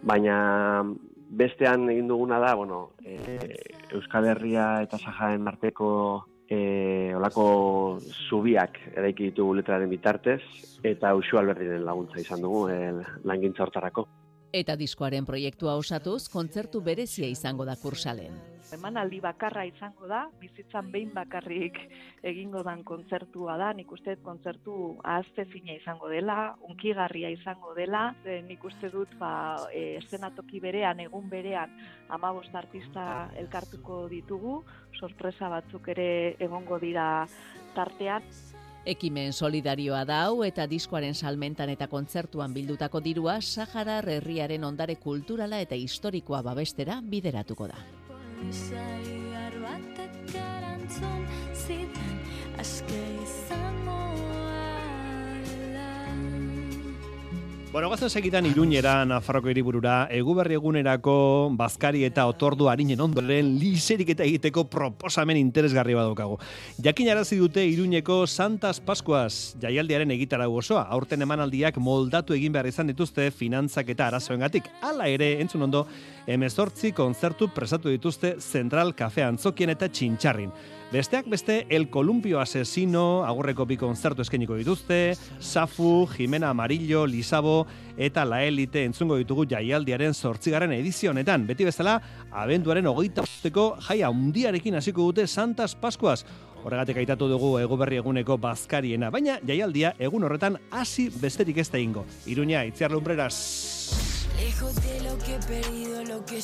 Baina 0.02 0.36
bestean 1.30 1.88
egin 1.94 2.10
duguna 2.10 2.42
da, 2.42 2.54
bueno, 2.58 2.90
e, 3.06 3.38
Euskal 3.94 4.26
Herria 4.32 4.82
eta 4.82 4.98
Saharen 4.98 5.46
arteko 5.48 5.88
e, 6.50 7.14
olako 7.16 7.46
zubiak 8.28 8.82
eraiki 8.92 9.30
ditugu 9.30 9.54
letraren 9.60 9.88
bitartez, 9.88 10.42
eta 10.84 11.14
Uxu 11.16 11.40
Alberdiren 11.40 11.86
laguntza 11.86 12.20
izan 12.20 12.44
dugu 12.44 12.66
e, 12.68 12.92
langintza 13.24 13.64
hortarako. 13.64 14.08
Eta 14.54 14.76
diskoaren 14.78 15.24
proiektua 15.26 15.72
osatuz, 15.74 16.28
kontzertu 16.30 16.78
berezia 16.86 17.26
izango 17.26 17.64
da 17.66 17.74
kursalen. 17.74 18.36
Emanaldi 18.76 19.18
bakarra 19.24 19.64
izango 19.66 20.06
da, 20.06 20.20
bizitzan 20.38 20.92
behin 20.92 21.10
bakarrik 21.16 21.80
egingo 22.22 22.62
dan 22.62 22.84
kontzertua 22.86 23.56
da, 23.58 23.72
nik 23.74 23.90
uste 23.96 24.14
kontzertu 24.22 24.76
ahazte 25.02 25.48
fina 25.50 25.74
izango 25.74 26.06
dela, 26.12 26.54
unkigarria 26.70 27.34
izango 27.34 27.74
dela, 27.74 28.06
ze 28.22 28.40
nik 28.46 28.62
uste 28.64 28.92
dut 28.94 29.18
ba, 29.18 29.34
e, 29.74 29.96
eszenatoki 29.98 30.62
berean, 30.62 31.02
egun 31.02 31.26
berean, 31.34 31.74
amabost 32.14 32.54
artista 32.54 33.32
elkartuko 33.42 34.04
ditugu, 34.12 34.60
sorpresa 35.00 35.50
batzuk 35.50 35.90
ere 35.96 36.10
egongo 36.38 36.78
dira 36.78 37.08
tartean, 37.74 38.22
Ekimen 38.84 39.32
solidarioa 39.32 40.02
da 40.04 40.18
hau 40.26 40.42
eta 40.44 40.66
diskoaren 40.68 41.14
salmentan 41.14 41.70
eta 41.72 41.86
kontzertuan 41.88 42.52
bildutako 42.52 43.00
dirua 43.00 43.38
Saharar 43.40 44.08
herriaren 44.12 44.64
ondare 44.64 44.96
kulturala 45.00 45.60
eta 45.64 45.74
historikoa 45.74 46.42
babestera 46.44 47.00
bideratuko 47.00 47.68
da. 47.72 47.80
Zidan 51.64 52.20
Bueno, 57.74 57.90
gazen 57.90 58.08
segitan 58.08 58.46
Iruñera, 58.46 59.04
Nafarroko 59.04 59.48
hiriburura, 59.50 60.06
eguberri 60.14 60.54
egunerako 60.54 61.14
bazkari 61.58 62.04
eta 62.06 62.28
otordu 62.30 62.68
harinen 62.70 63.00
ondoren 63.02 63.48
liserik 63.58 64.12
eta 64.14 64.22
egiteko 64.22 64.62
proposamen 64.70 65.40
interesgarri 65.40 65.98
badaukagu. 65.98 66.38
Jakin 66.78 67.10
arazi 67.10 67.40
dute 67.40 67.66
Iruñeko 67.66 68.28
Santas 68.28 68.78
Pascuas 68.78 69.56
jaialdiaren 69.58 70.14
egitarau 70.14 70.52
osoa, 70.62 70.86
aurten 70.86 71.26
emanaldiak 71.26 71.82
moldatu 71.82 72.38
egin 72.38 72.54
behar 72.54 72.70
izan 72.70 72.94
dituzte 72.94 73.32
finantzak 73.34 73.90
eta 73.90 74.06
arazoengatik. 74.06 74.70
Hala 74.80 75.10
ere, 75.10 75.40
entzun 75.42 75.66
ondo, 75.66 75.88
emezortzi 76.26 76.92
kontzertu 76.92 77.48
presatu 77.54 77.90
dituzte 77.92 78.36
Central 78.40 78.94
Cafe 78.94 79.22
Antzokien 79.22 79.70
eta 79.74 79.88
Txintxarrin. 79.88 80.52
Besteak 80.94 81.26
beste, 81.26 81.66
El 81.74 81.88
Columpio 81.90 82.38
Asesino, 82.38 83.24
agurreko 83.26 83.64
bi 83.66 83.76
konzertu 83.76 84.22
eskeniko 84.22 84.54
dituzte, 84.54 85.16
Safu, 85.40 86.06
Jimena 86.06 86.50
Amarillo, 86.50 87.04
Lisabo, 87.06 87.66
eta 87.96 88.24
La 88.24 88.44
Elite 88.44 88.84
entzungo 88.84 89.16
ditugu 89.18 89.46
jaialdiaren 89.50 90.14
sortzigaren 90.14 90.72
edizionetan. 90.76 91.48
Beti 91.48 91.66
bezala, 91.66 91.98
abenduaren 92.30 92.86
hogeita 92.86 93.26
bosteko 93.26 93.68
jaia 93.88 94.10
undiarekin 94.14 94.78
hasiko 94.78 95.10
dute 95.10 95.26
Santas 95.26 95.74
Pascuas. 95.74 96.22
Horregatik 96.64 97.02
aitatu 97.02 97.26
dugu 97.28 97.58
eguberri 97.58 97.98
eguneko 97.98 98.38
bazkariena, 98.38 99.10
baina 99.10 99.40
jaialdia 99.44 99.96
egun 99.98 100.24
horretan 100.24 100.62
hasi 100.70 101.10
besterik 101.10 101.58
ez 101.58 101.70
da 101.74 101.82
ingo. 101.82 102.06
Iruña, 102.24 102.64
itziar 102.70 102.94
lumbreras. 102.94 104.13
Lejos 104.36 104.74
de 104.76 105.00
lo 105.02 105.18
que 105.18 105.36
he 105.36 105.38
perdido, 105.38 106.04
lo 106.04 106.24
que 106.24 106.40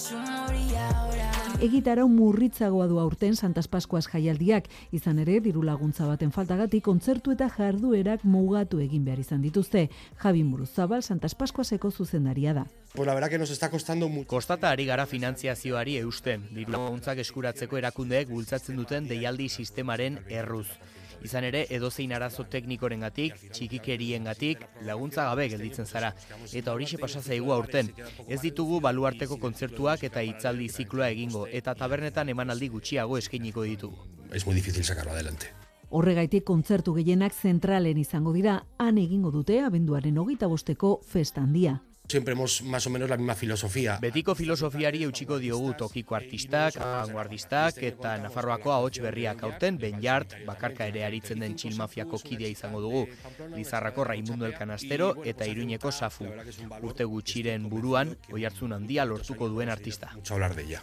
ahora. 0.79 1.31
Egitarau 1.61 2.09
murritzagoa 2.09 2.87
du 2.87 3.01
aurten 3.01 3.37
Santas 3.37 3.69
Pascuas 3.69 4.07
jaialdiak, 4.09 4.69
izan 4.97 5.19
ere 5.19 5.41
diru 5.45 5.63
laguntza 5.67 6.07
baten 6.07 6.31
faltagatik 6.33 6.85
kontzertu 6.87 7.35
eta 7.35 7.51
jarduerak 7.51 8.25
mugatu 8.25 8.81
egin 8.81 9.05
behar 9.05 9.21
izan 9.21 9.43
dituzte. 9.43 9.89
Javi 10.23 10.45
Muruzabal 10.45 11.03
Santas 11.03 11.35
Pascuaseko 11.35 11.91
zuzendaria 11.91 12.55
da. 12.55 12.67
Pues 12.95 13.07
la 13.07 13.15
verdad 13.15 13.29
que 13.29 13.39
nos 13.39 13.51
está 13.51 13.71
costando 13.71 14.09
mucho. 14.09 14.29
Kostata 14.29 14.71
ari 14.71 14.87
gara 14.87 15.07
finantziazioari 15.07 15.99
eusten, 15.99 16.49
diru 16.55 16.73
laguntzak 16.73 17.19
eskuratzeko 17.19 17.77
erakundeek 17.77 18.29
bultzatzen 18.31 18.77
duten 18.77 19.07
deialdi 19.09 19.49
sistemaren 19.49 20.21
erruz. 20.29 20.69
Izan 21.25 21.45
ere, 21.45 21.67
edozein 21.71 22.13
arazo 22.17 22.45
teknikorengatik, 22.51 23.37
txikikeriengatik, 23.53 24.65
laguntza 24.87 25.27
gabe 25.29 25.49
gelditzen 25.53 25.87
zara. 25.87 26.15
Eta 26.53 26.73
horixe 26.73 26.99
pasa 26.99 27.21
zaigu 27.21 27.53
aurten. 27.53 27.93
Ez 28.29 28.41
ditugu 28.41 28.81
baluarteko 28.81 29.37
kontzertuak 29.43 30.05
eta 30.09 30.25
hitzaldi 30.25 30.69
zikloa 30.69 31.11
egingo, 31.11 31.47
eta 31.47 31.75
tabernetan 31.75 32.29
emanaldi 32.29 32.69
gutxiago 32.69 33.19
eskainiko 33.19 33.67
ditugu. 33.69 33.99
Es 34.33 34.47
muy 34.47 34.55
difícil 34.55 34.85
sacarlo 34.85 35.13
adelante. 35.13 35.53
Horregaitik 35.91 36.45
kontzertu 36.47 36.95
gehienak 36.95 37.35
zentralen 37.35 37.99
izango 37.99 38.33
dira, 38.33 38.65
han 38.79 38.99
egingo 38.99 39.33
dute 39.35 39.61
abenduaren 39.61 40.19
hogeita 40.19 40.47
bosteko 40.47 41.01
festa 41.03 41.43
handia. 41.43 41.81
Siempre 42.11 42.33
hemos 42.33 42.63
más 42.63 42.85
o 42.89 42.91
menos 42.91 43.09
la 43.09 43.17
misma 43.17 43.37
filosofía. 43.37 43.97
Betiko 44.03 44.35
filosofiari 44.35 45.05
eutxiko 45.07 45.37
diogu 45.39 45.77
tokiko 45.79 46.17
artistak, 46.19 46.75
vanguardistak 46.75 47.77
eta 47.87 48.17
Nafarroako 48.19 48.73
ahots 48.75 48.99
berriak 48.99 49.45
aurten 49.47 49.79
Benjart, 49.79 50.35
bakarka 50.49 50.89
ere 50.91 51.05
aritzen 51.07 51.45
den 51.45 51.55
txil 51.55 51.77
mafiako 51.79 52.19
kidea 52.19 52.51
izango 52.51 52.81
dugu. 52.83 53.05
Lizarrako 53.55 54.09
Raimundo 54.11 54.49
Elkanastero 54.49 55.13
eta 55.23 55.47
Iruñeko 55.47 55.93
Safu. 55.95 56.27
Urte 56.83 57.07
gutxiren 57.07 57.71
buruan, 57.71 58.17
oihartzun 58.33 58.75
handia 58.75 59.07
lortuko 59.07 59.47
duen 59.49 59.71
artista. 59.71 60.11
Mucho 60.17 60.35
hablar 60.35 60.57
de 60.57 60.67
ella. 60.67 60.83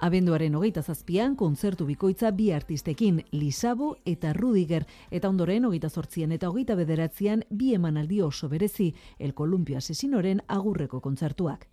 Abenduaren 0.00 0.54
hogeita 0.56 0.80
zazpian, 0.80 1.34
kontzertu 1.36 1.84
bikoitza 1.84 2.30
bi 2.32 2.46
artistekin, 2.56 3.18
Lisabo 3.36 3.90
eta 4.08 4.32
Rudiger, 4.32 4.86
eta 5.10 5.28
ondoren 5.28 5.66
hogeita 5.68 5.90
zortzien 5.90 6.32
eta 6.32 6.48
hogeita 6.48 6.74
bederatzean 6.78 7.44
bi 7.50 7.74
emanaldi 7.76 8.22
oso 8.24 8.48
berezi, 8.48 8.94
El 9.18 9.34
Columpio 9.34 9.76
Asesinoren 9.76 10.40
agurreko 10.48 11.02
kontzertuak. 11.04 11.68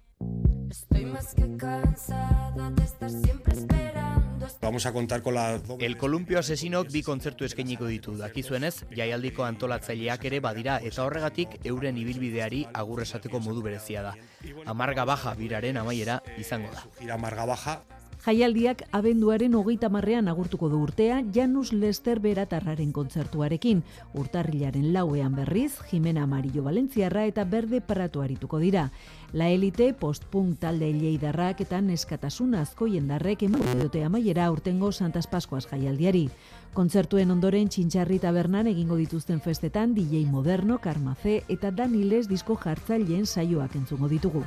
Vamos 4.61 4.85
a 4.85 4.91
contar 4.91 5.21
con 5.21 5.33
la... 5.33 5.61
El 5.79 5.97
Columpio 5.97 6.39
Asesinok 6.39 6.91
bi 6.91 7.01
kontzertu 7.03 7.45
eskainiko 7.45 7.87
ditu. 7.87 8.17
Dakizuenez, 8.19 8.83
jaialdiko 8.91 9.45
antolatzaileak 9.47 10.25
ere 10.27 10.41
badira 10.43 10.81
eta 10.83 11.05
horregatik 11.05 11.61
euren 11.63 11.97
ibilbideari 11.97 12.65
agur 12.73 13.05
esateko 13.07 13.39
modu 13.39 13.63
berezia 13.63 14.03
da. 14.03 14.17
Amarga 14.65 15.05
baja 15.05 15.33
biraren 15.39 15.79
amaiera 15.79 16.19
izango 16.37 16.73
da. 16.75 16.83
Amarga 17.13 17.45
baja 17.45 17.79
Jaialdiak 18.25 18.81
abenduaren 18.97 19.53
hogeita 19.55 19.87
marrean 19.93 20.27
agurtuko 20.27 20.67
du 20.71 20.79
urtea 20.83 21.19
Janus 21.33 21.71
Lester 21.71 22.19
Beratarraren 22.19 22.89
kontzertuarekin. 22.91 23.83
Urtarrilaren 24.17 24.89
lauean 24.91 25.35
berriz, 25.37 25.77
Jimena 25.91 26.23
Amarillo 26.25 26.63
Valentziarra 26.65 27.25
eta 27.29 27.45
Berde 27.45 27.79
Prato 27.79 28.21
arituko 28.21 28.59
dira. 28.59 28.89
La 29.33 29.49
Elite, 29.49 29.93
postpunk 29.93 30.57
talde 30.59 30.89
leidarrak 30.93 31.61
eta 31.61 31.79
neskatasun 31.81 32.55
azko 32.55 32.87
jendarrek 32.89 33.43
emango 33.47 33.77
diote 33.79 34.03
amaiera 34.03 34.49
urtengo 34.51 34.91
Santas 34.91 35.27
Pascuas 35.27 35.67
jaialdiari. 35.69 36.27
Kontzertuen 36.73 37.31
ondoren 37.31 37.69
txintxarri 37.69 38.19
tabernan 38.19 38.67
egingo 38.73 38.97
dituzten 38.97 39.39
festetan 39.45 39.93
DJ 39.93 40.25
Moderno, 40.25 40.81
Karmaze 40.81 41.43
eta 41.47 41.71
Daniles 41.71 42.27
disko 42.27 42.57
jartzaileen 42.65 43.25
saioak 43.25 43.75
entzungo 43.75 44.09
ditugu. 44.09 44.43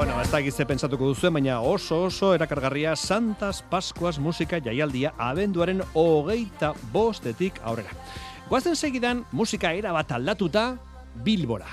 Bueno, 0.00 0.14
ez 0.16 0.30
da 0.32 0.38
gize 0.40 0.64
pentsatuko 0.64 1.10
duzu, 1.10 1.28
baina 1.28 1.58
oso 1.60 1.98
oso 2.06 2.30
erakargarria 2.32 2.94
Santas 2.96 3.58
Pascuas 3.60 4.14
musika 4.16 4.56
jaialdia 4.64 5.10
abenduaren 5.20 5.82
hogeita 5.92 6.70
bostetik 6.94 7.60
aurrera. 7.60 7.92
Goazen 8.48 8.80
segidan 8.80 9.26
musika 9.30 9.74
era 9.76 9.92
bat 9.92 10.16
aldatuta 10.16 10.64
Bilbora. 11.20 11.68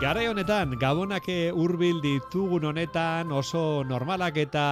Garai 0.00 0.30
honetan, 0.30 0.78
gabonak 0.80 1.26
hurbil 1.52 1.98
ditugun 2.00 2.64
honetan 2.64 3.28
oso 3.36 3.84
normalak 3.84 4.38
eta 4.40 4.62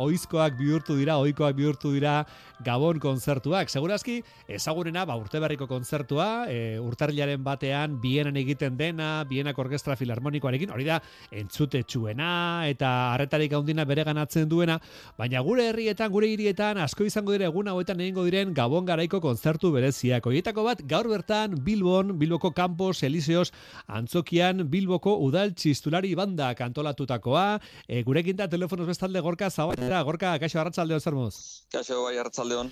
oizkoak 0.00 0.56
bihurtu 0.56 0.96
dira, 0.96 1.18
ohikoak 1.20 1.58
bihurtu 1.58 1.92
dira 1.92 2.22
Gabon 2.64 2.98
kontzertuak. 2.98 3.68
Segurazki, 3.70 4.16
ezagunena, 4.50 5.04
ba, 5.06 5.14
urte 5.20 5.38
berriko 5.38 5.68
kontzertua, 5.70 6.46
e, 6.50 6.78
urtarrilaren 6.82 7.44
batean, 7.44 7.98
bienan 8.02 8.38
egiten 8.40 8.78
dena, 8.80 9.22
bienak 9.28 9.58
orkestra 9.62 9.94
filarmonikoarekin, 9.94 10.72
hori 10.74 10.88
da, 10.88 10.96
entzute 11.30 11.84
txuena, 11.84 12.66
eta 12.66 13.12
arretarik 13.12 13.52
handina 13.54 13.84
bere 13.86 14.02
ganatzen 14.08 14.48
duena, 14.50 14.80
baina 15.18 15.44
gure 15.46 15.68
herrietan, 15.68 16.10
gure 16.10 16.32
hirietan, 16.32 16.80
asko 16.82 17.06
izango 17.06 17.36
dire 17.36 17.46
egun 17.46 17.68
hauetan 17.70 18.00
egingo 18.00 18.24
diren 18.26 18.56
Gabon 18.56 18.88
garaiko 18.88 19.20
kontzertu 19.22 19.70
bereziak. 19.76 20.26
Horietako 20.26 20.66
bat, 20.66 20.82
gaur 20.88 21.06
bertan, 21.12 21.54
Bilbon, 21.62 22.16
Bilboko 22.18 22.50
Campos, 22.56 23.04
Eliseos, 23.06 23.52
Antzokian, 23.86 24.66
Bilboko 24.78 25.16
Udal 25.24 25.54
Txistulari 25.58 26.14
Banda 26.18 26.52
kantolatutakoa. 26.58 27.58
E, 27.88 28.02
gurekin 28.06 28.38
da 28.38 28.48
telefonos 28.50 28.86
bestalde 28.88 29.20
Gorka 29.24 29.50
Zabatera. 29.50 30.02
Gorka, 30.06 30.36
kaixo 30.38 30.60
arratzaldeo 30.62 31.00
zer 31.00 31.16
moz? 31.18 31.34
Kaixo 31.72 32.04
bai 32.04 32.16
arratsaldeon. 32.20 32.70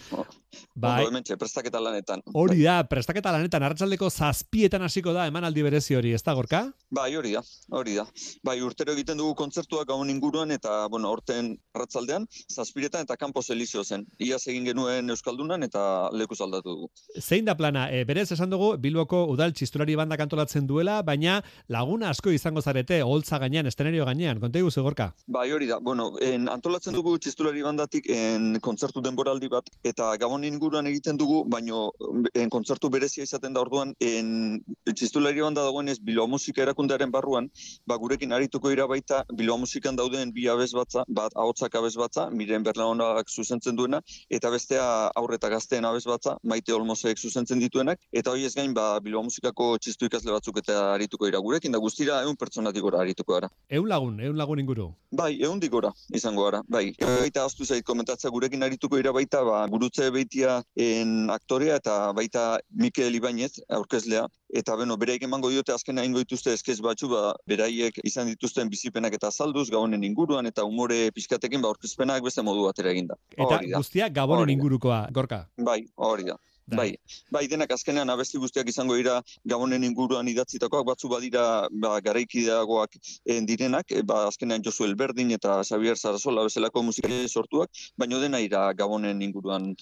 Bai. 0.76 1.00
Ondo 1.02 1.10
hementxe, 1.10 1.36
prestaketa 1.40 1.80
lanetan. 1.82 2.22
Hori 2.36 2.62
da, 2.62 2.78
prestaketa 2.88 3.32
lanetan, 3.34 3.64
arratsaldeko 3.66 4.08
zazpietan 4.10 4.84
hasiko 4.86 5.12
da 5.16 5.26
emanaldi 5.28 5.64
berezi 5.66 5.96
hori, 5.98 6.14
ez 6.16 6.22
da, 6.24 6.34
Gorka? 6.36 6.62
Bai, 6.94 7.10
hori 7.18 7.34
da, 7.34 7.42
hori 7.76 7.96
da. 7.98 8.06
Bai, 8.46 8.56
urtero 8.64 8.94
egiten 8.96 9.18
dugu 9.20 9.34
kontzertuak 9.40 9.88
gabon 9.90 10.12
inguruan, 10.12 10.54
eta, 10.54 10.86
bueno, 10.92 11.10
orten 11.12 11.54
arratsaldean 11.76 12.26
zazpiretan 12.52 13.04
eta 13.04 13.16
Campos 13.20 13.48
Elizio 13.50 13.84
zen. 13.84 14.06
Iaz 14.22 14.42
egin 14.46 14.68
genuen 14.68 15.12
Euskaldunan 15.12 15.66
eta 15.66 15.82
leku 16.12 16.38
aldatu 16.40 16.72
dugu. 16.72 16.90
Zein 17.20 17.44
da 17.44 17.56
plana, 17.56 17.88
e, 17.90 18.04
berez 18.08 18.30
esan 18.32 18.52
dugu, 18.52 18.74
Bilboko 18.80 19.24
Udal 19.32 19.52
Txistulari 19.56 19.96
Banda 19.96 20.16
kantolatzen 20.20 20.66
duela, 20.68 21.00
baina 21.02 21.40
lagun 21.72 21.95
lagun 21.96 22.10
asko 22.10 22.30
izango 22.30 22.60
zarete, 22.60 23.00
holtza 23.02 23.38
gainean, 23.40 23.66
estenerio 23.66 24.04
gainean, 24.04 24.38
konta 24.40 24.58
iguzu 24.58 24.82
gorka. 24.82 25.12
Bai, 25.26 25.50
hori 25.52 25.66
da. 25.66 25.78
Bueno, 25.80 26.12
en, 26.20 26.48
antolatzen 26.48 26.92
dugu 26.94 27.16
txistulari 27.18 27.62
bandatik 27.64 28.08
en, 28.12 28.58
kontzertu 28.60 29.00
denboraldi 29.00 29.48
bat, 29.48 29.70
eta 29.84 30.10
gabon 30.20 30.44
inguruan 30.44 30.86
egiten 30.86 31.16
dugu, 31.16 31.44
baino 31.48 31.92
en, 32.34 32.50
kontzertu 32.50 32.90
berezia 32.90 33.24
izaten 33.24 33.54
da 33.54 33.62
orduan, 33.62 33.94
en, 34.00 34.60
txistulari 34.92 35.40
banda 35.40 35.64
dagoenez 35.64 35.98
Bilbao 36.04 36.26
Musika 36.28 36.62
erakundearen 36.66 37.10
barruan, 37.14 37.48
ba, 37.86 37.96
gurekin 37.96 38.32
arituko 38.36 38.68
dira 38.68 38.86
baita 38.90 39.22
Bilbao 39.32 39.56
Musikan 39.62 39.96
dauden 39.96 40.34
bi 40.36 40.48
abez 40.52 40.72
batza, 40.76 41.06
bat 41.08 41.32
ahotsak 41.34 41.74
abez 41.80 41.94
batza, 41.96 42.28
miren 42.30 42.66
berlaonak 42.66 43.30
zuzentzen 43.32 43.76
duena, 43.76 44.02
eta 44.28 44.52
bestea 44.52 44.84
aurreta 45.16 45.48
gazteen 45.48 45.88
abez 45.88 46.04
batza, 46.04 46.36
maite 46.44 46.76
olmosek 46.76 47.16
zuzentzen 47.16 47.62
dituenak, 47.62 48.02
eta 48.12 48.36
hori 48.36 48.44
ez 48.44 48.54
gain, 48.54 48.76
ba, 48.76 48.98
Bilbao 49.00 49.24
Musikako 49.30 49.72
txistu 49.80 50.10
ikasle 50.10 50.36
batzuk 50.36 50.60
eta 50.60 50.92
arituko 50.92 51.30
dira 51.30 51.40
gurekin, 51.40 51.72
da 51.72 51.80
guztira 51.86 52.20
egun 52.24 52.36
pertsonatik 52.40 52.84
gora 52.84 53.02
arituko 53.04 53.36
gara. 53.36 53.50
Eun 53.78 53.88
lagun, 53.90 54.20
eun 54.28 54.38
lagun 54.38 54.62
inguru. 54.62 54.88
Bai, 55.16 55.32
egun 55.40 55.60
gora 55.70 55.92
izango 56.14 56.44
gara, 56.44 56.62
bai. 56.68 56.86
Baita 57.00 57.44
aztu 57.46 57.64
zait 57.64 57.84
komentatzea 57.86 58.30
gurekin 58.30 58.62
arituko 58.62 58.96
dira 59.00 59.12
baita, 59.12 59.42
ba, 59.46 59.66
gurutze 59.70 60.10
beitia 60.10 60.62
en 60.76 61.30
aktorea 61.30 61.76
eta 61.82 62.12
baita 62.12 62.58
Mikel 62.70 63.14
Ibañez, 63.14 63.60
aurkezlea, 63.68 64.26
eta 64.60 64.76
beno, 64.76 64.96
beraiek 64.96 65.26
emango 65.26 65.50
diote 65.50 65.74
azken 65.74 65.98
egingo 66.02 66.22
dituzte 66.22 66.52
eskez 66.54 66.78
batzu, 66.84 67.08
ba, 67.12 67.34
beraiek 67.48 68.00
izan 68.04 68.30
dituzten 68.32 68.70
bizipenak 68.72 69.14
eta 69.18 69.30
salduz, 69.30 69.68
gabonen 69.70 70.04
inguruan, 70.04 70.46
eta 70.46 70.64
umore 70.64 71.10
pizkatekin, 71.16 71.62
ba, 71.62 71.72
aurkezpenak 71.74 72.24
beste 72.26 72.44
modu 72.46 72.66
batera 72.68 72.92
eginda. 72.94 73.18
Eta 73.36 73.62
guztia 73.76 74.10
gabonen 74.20 74.54
ingurukoa, 74.56 75.06
gorka. 75.12 75.46
Bai, 75.70 75.82
hori 75.96 76.30
da. 76.30 76.38
Bai, 76.66 76.96
bai, 77.30 77.46
denak 77.46 77.70
azkenean 77.70 78.10
abesti 78.10 78.40
guztiak 78.42 78.66
izango 78.70 78.96
dira 78.98 79.20
gabonen 79.52 79.84
inguruan 79.86 80.26
idatzitakoak, 80.26 80.86
batzu 80.88 81.08
badira 81.12 81.42
ba, 81.70 82.00
garaikideagoak 82.02 82.96
eh, 82.98 83.38
direnak, 83.46 83.92
eh, 83.94 84.02
ba, 84.02 84.24
azkenean 84.26 84.64
Josu 84.66 84.82
Elberdin 84.88 85.30
eta 85.36 85.60
Xavier 85.62 85.94
Sarasola 85.94 86.42
bezalako 86.48 86.82
musikari 86.88 87.28
sortuak, 87.30 87.70
baino 87.96 88.18
dena 88.18 88.42
ira 88.42 88.72
gabonen 88.74 89.22
inguruan 89.22 89.76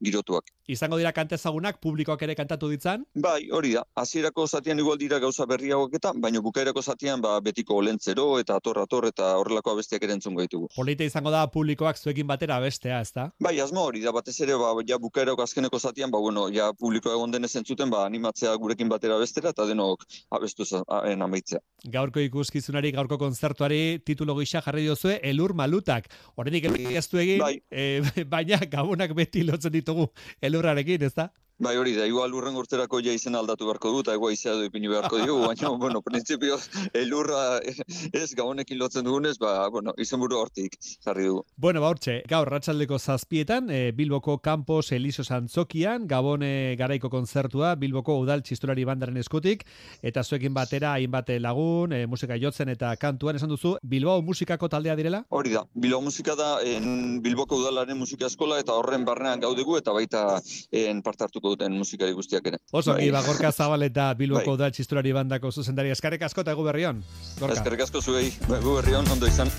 girotuak. 0.00 0.44
Izango 0.70 0.96
dira 1.00 1.10
kante 1.12 1.34
ezagunak, 1.34 1.80
publikoak 1.82 2.22
ere 2.22 2.34
kantatu 2.38 2.68
ditzan. 2.70 3.04
Bai, 3.14 3.48
hori 3.50 3.72
da. 3.74 3.82
Hasierako 3.98 4.46
zatian 4.46 4.78
igual 4.78 4.98
dira 4.98 5.18
gauza 5.18 5.46
berriagoak 5.46 5.94
eta, 5.98 6.12
baino 6.14 6.42
bukaerako 6.42 6.82
zatian 6.82 7.20
ba, 7.20 7.38
betiko 7.40 7.76
olentzero 7.80 8.38
eta 8.40 8.56
ator 8.60 8.78
ator 8.84 9.06
eta 9.10 9.32
horrelako 9.40 9.74
abestiak 9.74 10.04
ere 10.06 10.14
entzungo 10.14 10.44
ditugu. 10.46 10.68
Polita 10.76 11.04
izango 11.04 11.30
da 11.34 11.42
publikoak 11.50 11.98
zuekin 11.98 12.26
batera 12.26 12.60
bestea, 12.60 13.00
ezta? 13.00 13.30
Bai, 13.42 13.58
asmo 13.60 13.82
hori 13.88 14.00
da, 14.04 14.12
batez 14.14 14.36
ere, 14.40 14.54
ba, 14.60 14.70
ja 14.86 14.98
bukaerako 15.02 15.42
azkeneko 15.42 15.78
zatian, 15.78 16.10
ba, 16.10 16.18
bueno, 16.22 16.46
ja 16.54 16.70
publiko 16.72 17.10
egon 17.10 17.34
denez 17.34 17.54
entzuten, 17.56 17.90
ba, 17.90 18.04
animatzea 18.06 18.54
gurekin 18.62 18.88
batera 18.88 19.18
bestera, 19.18 19.50
eta 19.50 19.66
denok 19.66 20.06
abestu 20.30 20.64
zaen 20.64 21.22
amaitzea. 21.26 21.58
Gaurko 21.90 22.20
ikuskizunari, 22.20 22.92
gaurko 22.92 23.18
kontzertuari, 23.18 23.98
titulo 24.06 24.36
gisa 24.38 24.62
jarri 24.62 24.86
diozue, 24.86 25.18
elur 25.24 25.54
malutak. 25.56 26.08
Horrenik 26.36 26.70
ez 26.94 27.06
du 27.10 27.18
egin, 27.18 27.40
Bai. 27.42 27.56
eh, 27.70 28.00
baina 28.34 28.60
gabonak 28.70 29.14
beti 29.16 29.42
lotzen 29.44 29.72
ditugu 29.90 30.10
elurrarekin, 30.42 31.02
ezta? 31.10 31.30
Bai, 31.60 31.74
hori 31.76 31.92
da, 31.92 32.06
igual 32.08 32.32
urren 32.32 32.54
urterako 32.56 33.02
ja 33.04 33.12
izen 33.12 33.34
aldatu 33.36 33.66
beharko 33.68 33.90
du, 33.92 33.98
eta 34.00 34.14
egua 34.16 34.30
izea 34.32 34.54
du 34.56 34.64
ipini 34.64 34.88
beharko 34.88 35.18
dugu, 35.20 35.42
baina, 35.50 35.68
bueno, 35.76 36.00
prinsipio, 36.00 36.56
elurra 36.96 37.58
ez 38.22 38.30
gabonekin 38.38 38.78
lotzen 38.80 39.04
dugunez, 39.04 39.34
ba, 39.42 39.68
bueno, 39.68 39.92
izenburu 40.00 40.38
hortik 40.40 40.78
jarri 41.04 41.26
dugu. 41.28 41.42
Bueno, 41.60 41.82
ba, 41.84 41.90
hortxe, 41.92 42.22
gaur 42.30 42.48
ratxaldeko 42.48 42.96
zazpietan, 42.98 43.68
e, 43.68 43.92
Bilboko 43.92 44.38
Campos 44.40 44.88
Eliso 44.96 45.20
Santzokian, 45.20 46.06
Gabone 46.08 46.78
garaiko 46.80 47.10
kontzertua, 47.12 47.74
Bilboko 47.76 48.16
Udal 48.22 48.40
Txistolari 48.40 48.88
Bandaren 48.88 49.20
eskutik, 49.20 49.66
eta 50.00 50.24
zuekin 50.24 50.56
batera, 50.56 50.94
hainbat 50.96 51.28
lagun, 51.44 51.92
e, 51.92 52.06
musika 52.08 52.40
jotzen 52.40 52.72
eta 52.72 52.94
kantuan 52.96 53.36
esan 53.36 53.52
duzu, 53.52 53.74
Bilbao 53.84 54.24
musikako 54.24 54.72
taldea 54.72 54.96
direla? 54.96 55.26
Hori 55.28 55.52
da, 55.58 55.66
Bilbao 55.76 56.00
musika 56.08 56.38
da 56.40 56.54
en 56.64 57.20
Bilboko 57.20 57.60
udalaren 57.60 58.00
musika 58.00 58.32
eskola 58.32 58.62
eta 58.64 58.80
horren 58.80 59.04
barnean 59.04 59.44
gaudegu 59.44 59.76
eta 59.76 59.92
baita 59.92 60.24
en 60.72 61.04
parte 61.04 61.28
hartuko 61.28 61.49
duten 61.54 61.76
musikari 61.78 62.16
guztiak 62.16 62.46
ere. 62.52 62.62
Oso, 62.72 62.94
Bai. 62.94 63.10
bai. 63.10 63.24
Gorka 63.26 63.52
Zabal 63.52 63.86
eta 63.88 64.12
Bilboko 64.14 64.56
Bai. 64.56 64.70
Txistolari 64.70 65.12
Bandako 65.16 65.52
zuzendari. 65.52 65.90
Eskarek 65.90 66.22
asko 66.30 66.46
eta 66.46 66.56
egu 66.56 66.66
berrion. 66.66 67.04
Gorka. 67.38 67.58
Eskerrik 67.58 67.86
asko 67.88 68.02
zuei, 68.02 68.32
bai, 68.48 68.60
gu 68.64 68.80
berri 68.80 68.98
on, 69.00 69.08
ondo 69.16 69.26
izan. 69.30 69.50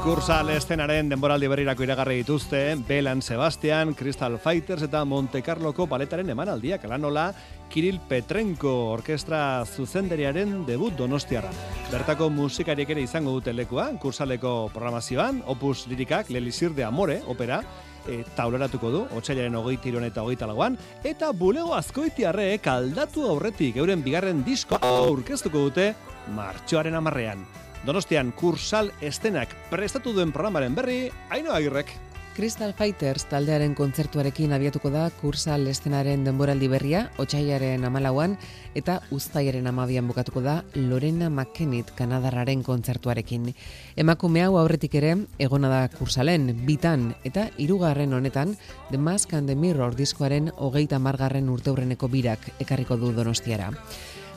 Kursal 0.00 0.48
estenaren 0.54 1.10
denboraldi 1.12 1.48
berrirako 1.52 1.84
iragarri 1.84 2.22
dituzte, 2.22 2.60
Belan 2.88 3.20
Sebastian, 3.20 3.92
Crystal 3.92 4.38
Fighters 4.40 4.86
eta 4.86 5.02
Monte 5.04 5.42
Carloko 5.44 5.84
baletaren 5.86 6.32
emanaldiak 6.32 6.86
alanola 6.88 7.26
Kirill 7.68 8.00
Petrenko 8.08 8.72
orkestra 8.94 9.60
zuzenderiaren 9.68 10.64
debut 10.64 10.96
donostiarra. 10.96 11.52
Bertako 11.92 12.30
musikariek 12.32 12.96
ere 12.96 13.04
izango 13.04 13.36
dute 13.36 13.52
lekua, 13.52 13.90
kursaleko 14.00 14.70
programazioan, 14.72 15.44
opus 15.44 15.84
lirikak, 15.92 16.32
Lelisir 16.32 16.72
de 16.72 16.88
Amore, 16.88 17.20
opera, 17.28 17.60
e, 18.08 18.22
tauleratuko 18.34 18.96
du, 18.96 19.06
otxailaren 19.20 19.60
hogeita 19.60 19.92
iron 19.92 20.08
eta 20.08 20.24
hogeita 20.24 20.48
lauan, 20.48 20.80
eta 21.04 21.34
bulego 21.36 21.76
azkoitiarrek 21.76 22.72
aldatu 22.72 23.28
aurretik 23.28 23.76
euren 23.76 24.00
bigarren 24.00 24.46
disko 24.48 24.80
aurkeztuko 24.80 25.68
dute 25.68 25.92
martxoaren 26.32 26.96
amarrean. 26.96 27.44
Donostian 27.80 28.28
kursal 28.36 28.90
estenak 29.00 29.54
prestatu 29.70 30.12
duen 30.12 30.34
programaren 30.36 30.74
berri, 30.76 31.06
haino 31.32 31.54
agirrek. 31.56 31.94
Crystal 32.36 32.74
Fighters 32.76 33.24
taldearen 33.28 33.72
kontzertuarekin 33.74 34.52
abiatuko 34.52 34.90
da 34.92 35.06
kursal 35.20 35.64
estenaren 35.68 36.22
denboraldi 36.24 36.68
berria, 36.70 37.06
otxaiaren 37.20 37.82
amalauan, 37.88 38.36
eta 38.76 38.98
uztaiaren 39.16 39.66
amabian 39.66 40.06
bukatuko 40.08 40.44
da 40.44 40.60
Lorena 40.76 41.30
McKennitt 41.30 41.90
Kanadarraren 41.96 42.62
kontzertuarekin. 42.62 43.50
Emakume 43.96 44.44
hau 44.44 44.54
aurretik 44.60 44.94
ere, 45.00 45.16
egona 45.40 45.72
da 45.72 45.82
kursalen, 45.96 46.52
bitan, 46.68 47.10
eta 47.24 47.48
hirugarren 47.58 48.12
honetan, 48.12 48.54
The 48.92 49.00
Mask 49.00 49.34
and 49.34 49.48
the 49.48 49.56
Mirror 49.56 49.96
diskoaren 49.96 50.52
hogeita 50.56 51.00
margarren 51.00 51.48
urteurreneko 51.48 52.08
birak 52.08 52.52
ekarriko 52.60 53.00
du 53.00 53.12
donostiara. 53.16 53.72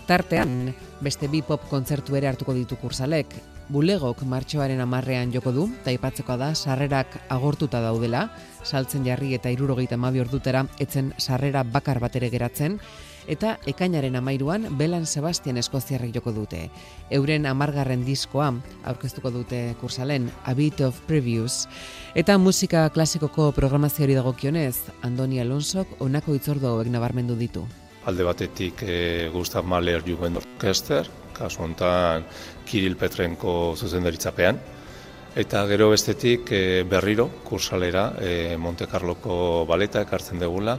Tartean, 0.03 0.73
beste 0.99 1.29
bi 1.31 1.39
pop 1.47 1.63
kontzertu 1.71 2.17
ere 2.19 2.27
hartuko 2.27 2.53
ditu 2.57 2.75
kursalek. 2.75 3.31
Bulegok 3.71 4.25
martxoaren 4.27 4.81
amarrean 4.83 5.31
joko 5.31 5.53
du, 5.55 5.69
eta 5.79 5.93
ipatzeko 5.95 6.35
da 6.37 6.49
sarrerak 6.53 7.15
agortuta 7.31 7.79
daudela, 7.79 8.25
saltzen 8.67 9.05
jarri 9.07 9.31
eta 9.37 9.51
irurogeita 9.53 9.95
mabi 9.95 10.19
ordutera 10.19 10.65
etzen 10.83 11.13
sarrera 11.17 11.63
bakar 11.63 12.01
bat 12.03 12.17
ere 12.19 12.27
geratzen, 12.33 12.75
eta 13.31 13.53
ekainaren 13.65 14.17
amairuan 14.19 14.67
Belan 14.77 15.05
Sebastian 15.07 15.57
Eskoziarrek 15.61 16.11
joko 16.17 16.33
dute. 16.35 16.65
Euren 17.09 17.47
amargarren 17.47 18.03
diskoa 18.03 18.49
aurkeztuko 18.83 19.31
dute 19.31 19.61
kursalen 19.79 20.27
A 20.43 20.53
Bit 20.53 20.81
of 20.83 20.99
Previews. 21.07 21.69
Eta 22.13 22.35
musika 22.37 22.89
klasikoko 22.89 23.53
programazioari 23.55 24.19
dagokionez, 24.19 24.75
Andoni 25.01 25.39
Alonsok 25.39 25.95
honako 26.03 26.35
itzordo 26.35 26.75
hauek 26.75 26.91
nabarmendu 26.91 27.39
ditu. 27.39 27.63
Alde 28.05 28.23
batetik 28.23 28.83
e, 28.83 29.29
Gustav 29.33 29.65
Mahler 29.65 30.03
Jugend 30.05 30.37
Orkester, 30.41 31.07
kasu 31.33 31.63
honetan 31.63 32.25
Kirill 32.67 32.97
Petrenko 32.99 33.73
zuzendaritzapean, 33.77 34.59
eta 35.39 35.63
gero 35.69 35.89
bestetik 35.93 36.51
e, 36.51 36.83
berriro 36.89 37.29
kursalera 37.47 38.11
e, 38.19 38.57
Monte 38.57 38.87
Carloko 38.91 39.65
baleta 39.69 40.03
ekartzen 40.03 40.41
degula, 40.43 40.77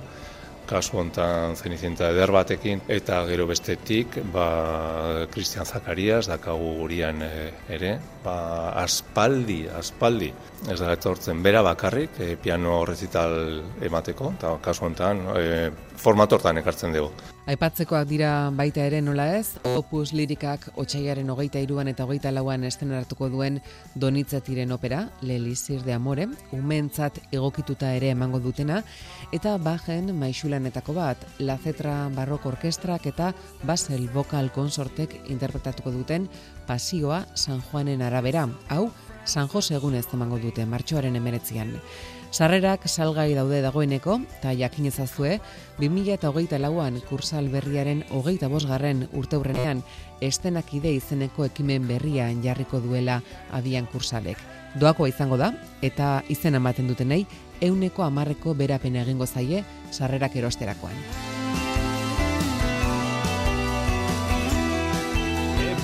kasu 0.68 0.98
honetan 1.00 1.57
Zenicienta 1.57 2.11
eder 2.12 2.33
batekin, 2.35 2.83
eta 2.88 3.20
gero 3.29 3.46
bestetik 3.50 4.18
ba, 4.33 5.27
Christian 5.33 5.66
Zakarias 5.66 6.27
dakagu 6.31 6.74
gurian 6.81 7.22
e, 7.24 7.31
ere, 7.77 7.94
ba, 8.24 8.37
aspaldi, 8.83 9.64
aspaldi, 9.68 10.33
ez 10.70 10.81
da 10.81 10.92
etortzen 10.96 11.42
bera 11.44 11.62
bakarrik, 11.66 12.18
e, 12.20 12.35
piano 12.40 12.83
rezital 12.88 13.62
emateko, 13.85 14.35
eta 14.38 14.57
kasu 14.64 14.88
honetan 14.88 15.24
e, 15.37 15.70
formatortan 16.00 16.64
ekartzen 16.64 16.94
dugu. 16.96 17.34
Aipatzekoak 17.44 18.07
dira 18.09 18.28
baita 18.57 18.87
ere 18.88 19.02
nola 19.04 19.26
ez, 19.37 19.59
opus 19.68 20.14
lirikak 20.16 20.62
otxaiaren 20.80 21.28
hogeita 21.28 21.61
iruan 21.61 21.90
eta 21.90 22.07
hogeita 22.07 22.30
lauan 22.33 22.62
esteneratuko 22.64 23.28
duen 23.28 23.59
Donitzatiren 24.00 24.72
opera, 24.72 25.02
Lelisir 25.20 25.83
de 25.85 25.92
Amore, 25.92 26.24
umentzat 26.57 27.20
egokituta 27.37 27.90
ere 27.98 28.14
emango 28.14 28.40
dutena, 28.40 28.80
eta 29.37 29.59
bajen 29.61 30.14
maixulanetako 30.16 30.96
bat, 30.96 31.28
La 31.38 31.59
Cetra 31.61 32.09
Barroko 32.16 32.48
Orkestrak 32.54 33.11
eta 33.12 33.35
Basel 33.62 34.09
Vocal 34.16 34.48
Consortek 34.48 35.18
interpretatuko 35.28 35.92
duten 35.92 36.30
Pasioa 36.64 37.26
San 37.35 37.61
Juanen 37.61 38.00
arabera, 38.00 38.48
hau 38.70 38.88
San 39.26 39.52
Jose 39.52 39.76
egunez 39.76 40.07
emango 40.16 40.40
dute 40.40 40.64
martxoaren 40.64 41.20
emeretzian. 41.20 41.76
Sarrerak 42.35 42.88
salgai 42.90 43.29
daude 43.37 43.61
dagoeneko, 43.62 44.16
eta 44.40 44.51
jakin 44.59 44.88
ezazue, 44.90 45.37
2008 45.79 46.59
lauan 46.59 46.97
kursal 47.07 47.47
berriaren 47.53 48.01
hogeita 48.11 48.49
bosgarren 48.51 49.05
urteurrenean 49.14 49.85
estenakide 50.18 50.90
izeneko 50.97 51.47
ekimen 51.47 51.87
berrian 51.87 52.42
jarriko 52.42 52.81
duela 52.83 53.20
abian 53.55 53.87
kursalek. 53.87 54.42
Doakoa 54.75 55.12
izango 55.12 55.38
da, 55.38 55.53
eta 55.87 56.25
izen 56.29 56.59
ematen 56.59 56.90
dutenei, 56.90 57.23
euneko 57.62 58.03
amarreko 58.03 58.57
berapen 58.59 58.99
egingo 59.05 59.31
zaie 59.31 59.62
sarrerak 59.92 60.35
erosterakoan. 60.42 61.34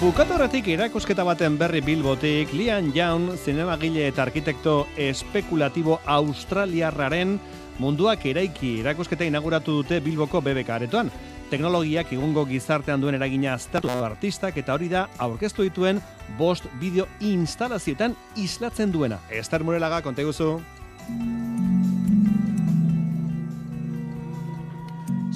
Bukatu 0.00 0.32
horretik 0.32 0.64
irakusketa 0.72 1.26
baten 1.28 1.58
berri 1.60 1.82
Bilbotik, 1.84 2.54
Lian 2.56 2.86
Jaun, 2.94 3.34
zinemagile 3.36 4.06
eta 4.08 4.22
arkitekto 4.24 4.86
espekulatibo 4.96 5.98
australiarraren 6.08 7.34
munduak 7.76 8.24
eraiki 8.24 8.78
irakusketa 8.80 9.28
inauguratu 9.28 9.74
dute 9.82 10.00
Bilboko 10.00 10.40
BBK 10.40 10.72
aretoan. 10.78 11.12
Teknologiak 11.50 12.14
igungo 12.16 12.46
gizartean 12.48 13.04
duen 13.04 13.18
eragina 13.18 13.52
aztertu 13.52 13.92
artistak 13.92 14.56
eta 14.56 14.72
hori 14.72 14.88
da 14.88 15.04
aurkeztu 15.18 15.68
dituen 15.68 16.00
bost 16.38 16.64
bideo 16.80 17.04
instalazioetan 17.20 18.16
islatzen 18.40 18.96
duena. 18.96 19.20
Ester 19.28 19.60
Murelaga, 19.60 20.00
konte 20.00 20.24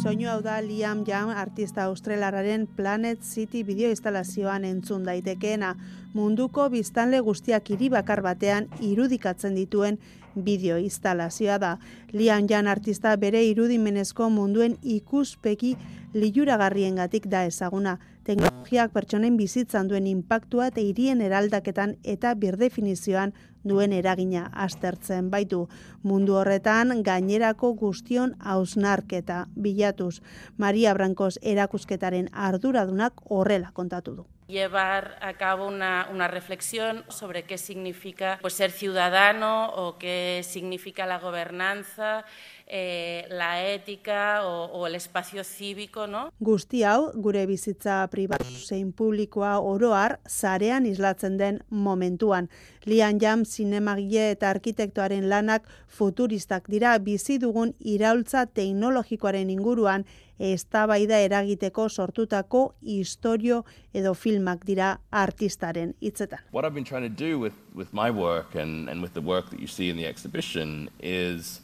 Soinu 0.05 0.27
hau 0.29 0.43
da 0.45 0.59
Liam 0.61 0.99
Young 1.09 1.31
artista 1.33 1.87
australararen 1.89 2.67
Planet 2.67 3.23
City 3.25 3.63
bideo 3.65 3.89
instalazioan 3.89 4.67
entzun 4.69 5.07
daitekeena. 5.07 5.71
Munduko 6.13 6.67
biztanle 6.69 7.23
guztiak 7.25 7.71
hiri 7.73 7.89
bakar 7.89 8.21
batean 8.21 8.67
irudikatzen 8.85 9.57
dituen 9.57 9.97
bideo 10.37 10.77
instalazioa 10.77 11.57
da. 11.63 11.71
Liam 12.13 12.45
Young 12.51 12.69
artista 12.69 13.17
bere 13.17 13.41
irudimenezko 13.49 14.29
munduen 14.29 14.77
ikuspeki 14.83 15.73
liuragarriengatik 16.13 17.31
da 17.33 17.47
ezaguna. 17.49 17.97
Teknologiak 18.29 18.93
pertsonen 18.93 19.39
bizitzan 19.41 19.89
duen 19.89 20.07
inpaktua 20.07 20.69
eta 20.69 20.85
hirien 20.85 21.25
eraldaketan 21.25 21.97
eta 22.05 22.35
birdefinizioan 22.35 23.33
duen 23.65 23.93
eragina 23.93 24.51
aztertzen 24.53 25.31
baitu. 25.31 25.69
Mundu 26.03 26.37
horretan 26.37 27.03
gainerako 27.03 27.73
guztion 27.75 28.37
hausnarketa 28.39 29.47
bilatuz. 29.57 30.21
Maria 30.57 30.95
Brancos 30.95 31.39
erakusketaren 31.43 32.31
arduradunak 32.33 33.27
horrela 33.29 33.73
kontatu 33.73 34.15
du. 34.15 34.27
llevar 34.47 35.17
a 35.21 35.33
cabo 35.35 35.67
una, 35.67 36.09
una 36.13 36.29
reflexión 36.29 37.05
sobre 37.09 37.45
qué 37.45 37.59
significa 37.59 38.39
pues, 38.41 38.55
ser 38.55 38.71
ciudadano 38.71 39.71
o 39.71 39.99
qué 39.99 40.43
significa 40.45 41.07
la 41.07 41.19
gobernanza, 41.19 42.25
eh, 42.67 43.27
la 43.31 43.73
ética 43.73 44.47
o, 44.47 44.65
o 44.67 44.87
el 44.87 44.95
espacio 44.95 45.45
cívico, 45.45 46.07
¿no? 46.07 46.31
Guzti 46.41 46.83
hau, 46.83 47.13
gure 47.15 47.45
bizitza 47.47 48.07
pribatu 48.11 48.49
zein 48.49 48.93
publikoa 48.93 49.59
oroar, 49.61 50.19
zarean 50.29 50.87
islatzen 50.87 51.37
den 51.37 51.61
momentuan. 51.69 52.49
Lian 52.85 53.21
Jam 53.21 53.45
zinemagile 53.45 54.31
eta 54.31 54.51
arkitektoaren 54.51 55.29
lanak 55.29 55.69
futuristak 55.89 56.69
dira 56.69 56.97
bizi 56.99 57.39
dugun 57.39 57.75
iraultza 57.81 58.47
teknologikoaren 58.47 59.51
inguruan 59.51 60.05
eztabaida 60.39 61.21
eragiteko 61.23 61.89
sortutako 61.89 62.75
istorio 62.83 63.65
edo 63.95 64.15
filmak 64.15 64.65
dira 64.67 64.99
artistaren 65.11 65.95
hitzetan. 66.01 66.41
What 66.53 66.65
I've 66.65 66.75
been 66.75 66.85
trying 66.85 67.09
to 67.09 67.25
do 67.25 67.39
with, 67.39 67.55
with 67.75 67.93
my 67.93 68.11
work 68.11 68.55
and, 68.55 68.89
and 68.89 69.01
with 69.03 69.15
the 69.15 69.23
work 69.23 69.51
that 69.51 69.61
you 69.61 69.69
see 69.69 69.91
in 69.91 69.97
the 69.97 70.07
exhibition 70.07 70.91
is 71.01 71.61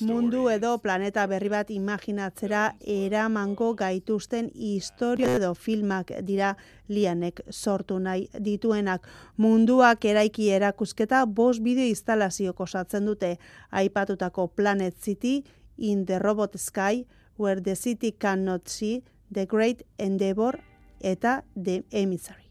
Mundu 0.00 0.48
edo 0.48 0.78
planeta 0.78 1.26
berri 1.28 1.50
bat 1.52 1.70
imaginatzera 1.70 2.62
eramango 2.80 3.74
gaituzten 3.76 4.50
istorio 4.54 5.28
edo 5.36 5.52
filmak 5.54 6.12
dira 6.24 6.54
lianek 6.88 7.42
sortu 7.50 7.98
nahi 7.98 8.28
dituenak. 8.40 9.06
Munduak 9.36 10.04
eraiki 10.04 10.48
erakusketa 10.56 11.24
bost 11.26 11.62
bideo 11.62 11.88
instalazio 11.90 12.54
osatzen 12.56 13.04
dute 13.04 13.36
aipatutako 13.70 14.48
Planet 14.48 14.96
City, 14.98 15.44
In 15.76 16.06
the 16.06 16.18
Robot 16.18 16.56
Sky, 16.56 17.04
Where 17.36 17.60
the 17.60 17.74
City 17.74 18.12
Cannot 18.12 18.68
See, 18.68 19.02
The 19.30 19.46
Great 19.46 19.82
Endeavor 19.98 20.60
eta 21.00 21.42
The 21.54 21.84
Emissary. 21.90 22.44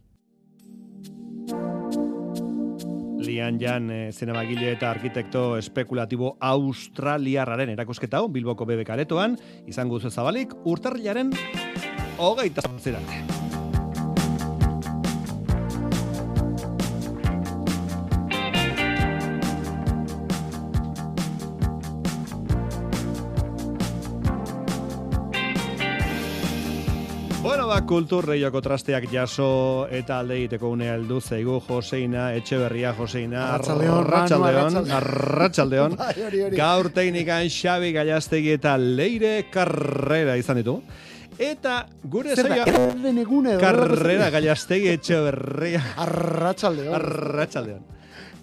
Lian 3.24 3.60
Jan, 3.62 3.90
e, 3.92 4.12
zinemagile 4.12 4.74
eta 4.76 4.90
arkitekto 4.92 5.46
espekulatibo 5.60 6.36
australiarraren 6.40 7.74
erakusketa 7.74 8.20
hau, 8.20 8.28
Bilboko 8.34 8.68
BBK 8.70 8.98
aretoan, 8.98 9.38
izango 9.68 10.00
duzu 10.00 10.12
zabalik, 10.12 10.54
urtarrilaren 10.66 11.34
hogeita 12.18 12.68
zerate. 12.80 13.43
Bueno, 27.94 28.06
ba, 28.06 28.10
kultur 28.10 28.26
reioko 28.26 28.62
trasteak 28.62 29.06
jaso 29.12 29.88
eta 29.92 30.20
alde 30.20 30.38
egiteko 30.40 30.70
unea 30.74 30.96
heldu 30.96 31.20
zaigu 31.22 31.60
Joseina, 31.62 32.34
Etxeberria 32.34 32.94
Joseina. 32.98 33.54
Arratsaldeon, 33.54 34.92
Arratsaldeon. 34.98 35.96
Bai. 36.02 36.50
Gaur 36.56 36.90
teknikan 36.90 37.46
Xabi 37.50 37.92
Gallastegi 37.94 38.52
eta 38.58 38.78
Leire 38.78 39.46
Carrera 39.52 40.38
izan 40.38 40.58
ditu. 40.58 40.82
Eta 41.38 41.86
gure 42.04 42.34
edo? 42.34 43.60
Carrera 43.62 44.30
Gallastegi 44.34 44.90
Etxeberria. 44.90 45.84
Arratsaldeon. 45.98 46.96
Arratsaldeon. 46.96 47.86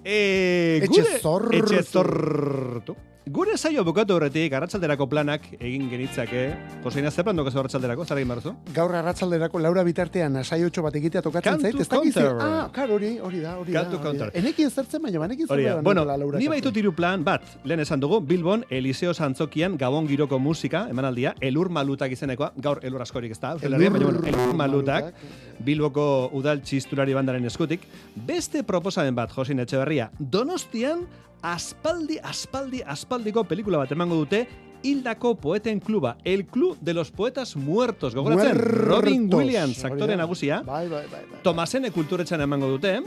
E, 0.05 0.81
Etxe 0.85 1.19
gure-. 1.23 1.59
Etxe 1.59 1.83
zortu. 1.83 2.97
Gure 3.27 3.53
saio 3.59 3.85
bukatu 3.85 4.15
horretik, 4.17 4.55
arratsalderako 4.57 5.05
planak 5.07 5.43
egin 5.61 5.91
genitzake. 5.91 6.41
Joseina, 6.83 7.11
ze 7.13 7.23
plan 7.23 7.37
dukazu 7.37 7.59
arratsalderako? 7.61 8.05
Zer 8.09 8.17
egin 8.19 8.31
barzu? 8.33 8.55
Gaur 8.75 8.95
arratsalderako 8.97 9.61
Laura 9.61 9.85
bitartean 9.85 10.39
asaiotxo 10.41 10.83
bat 10.83 10.97
egitea 10.97 11.21
tokatzen 11.23 11.61
zait. 11.61 11.77
Ez 11.79 11.87
dakiz, 11.93 12.17
ah, 12.17 12.71
klar, 12.73 12.91
hori, 12.91 13.11
hori 13.21 13.43
da, 13.45 13.53
hori 13.61 13.77
Kantu 13.77 13.99
da. 13.99 14.03
counter. 14.03 14.33
Enekin 14.41 14.71
zertzen 14.73 15.03
baina, 15.05 15.21
banekin 15.21 15.47
zertzen 15.47 15.85
Bueno, 15.85 16.05
Laura. 16.09 16.39
ni 16.39 16.49
baitu 16.49 16.73
tiru 16.73 16.95
plan 16.97 17.23
bat, 17.23 17.45
lehen 17.65 17.81
esan 17.85 18.01
dugu, 18.01 18.21
Bilbon, 18.21 18.65
Eliseo 18.71 19.13
Santzokian, 19.15 19.77
Gabon 19.79 20.09
giroko 20.09 20.39
musika, 20.39 20.87
emanaldia, 20.91 21.35
elur 21.41 21.69
malutak 21.69 22.11
izenekoa, 22.13 22.53
gaur 22.57 22.81
elur 22.83 23.03
askorik 23.03 23.31
ez 23.37 23.39
da, 23.39 23.53
Herrian, 23.61 23.93
baina, 23.93 24.07
bueno, 24.07 24.27
elur 24.27 24.55
malutak, 24.57 25.15
Bilboko 25.61 26.31
udal 26.33 26.63
txisturari 26.63 27.15
bandaren 27.15 27.45
eskutik. 27.45 27.83
Beste 28.17 28.65
proposamen 28.65 29.15
bat, 29.15 29.31
Josin 29.31 29.61
Etxeberria, 29.61 30.11
Donostian, 30.19 31.05
aspaldi, 31.43 32.19
aspaldi, 32.23 32.83
aspaldiko 32.87 33.45
pelikula 33.45 33.79
bat 33.79 33.93
emango 33.93 34.17
dute, 34.25 34.47
Hildako 34.83 35.35
Poeten 35.37 35.79
Kluba, 35.81 36.17
el 36.25 36.47
Club 36.47 36.79
de 36.81 36.95
los 36.95 37.11
Poetas 37.11 37.55
Muertos, 37.55 38.15
gogoratzen, 38.15 38.57
Muertos. 38.57 38.87
Robin 38.87 39.29
Williams, 39.33 39.85
aktore 39.85 40.17
nagusia, 40.17 40.63
Bai, 40.63 40.89
bai, 40.89 41.05
bai. 41.11 41.25
bai. 41.31 41.41
Tomasene 41.43 41.91
kulturetxan 41.91 42.41
emango 42.41 42.69
dute, 42.69 43.03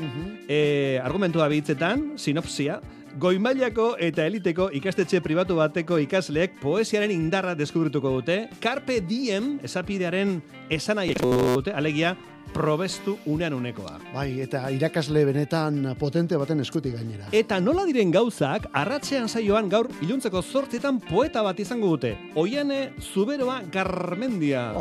e, 0.48 1.00
argumentua 1.04 1.48
behitzetan, 1.48 2.14
sinopsia, 2.16 2.80
goimailako 3.20 3.94
eta 4.02 4.26
eliteko 4.26 4.70
ikastetxe 4.74 5.22
pribatu 5.22 5.58
bateko 5.60 6.00
ikasleek 6.02 6.58
poesiaren 6.62 7.12
indarra 7.14 7.54
deskubrituko 7.56 8.12
dute, 8.18 8.38
Carpe 8.64 9.00
Diem 9.06 9.58
esapidearen 9.64 10.40
esanaiek 10.74 11.22
dute, 11.22 11.74
alegia, 11.76 12.16
probestu 12.54 13.16
unean 13.30 13.54
unekoa. 13.58 13.98
Bai, 14.14 14.28
eta 14.44 14.66
irakasle 14.74 15.24
benetan 15.26 15.94
potente 16.00 16.38
baten 16.38 16.62
eskutik 16.64 16.96
gainera. 16.98 17.30
Eta 17.32 17.60
nola 17.64 17.86
diren 17.90 18.12
gauzak, 18.14 18.68
arratsean 18.74 19.30
saioan 19.30 19.70
gaur 19.72 19.90
iluntzeko 20.02 20.42
zortzietan 20.42 21.00
poeta 21.02 21.44
bat 21.46 21.60
izango 21.60 21.94
dute. 21.96 22.16
Oiane 22.36 22.94
Zuberoa 23.02 23.62
Garmendia. 23.74 24.72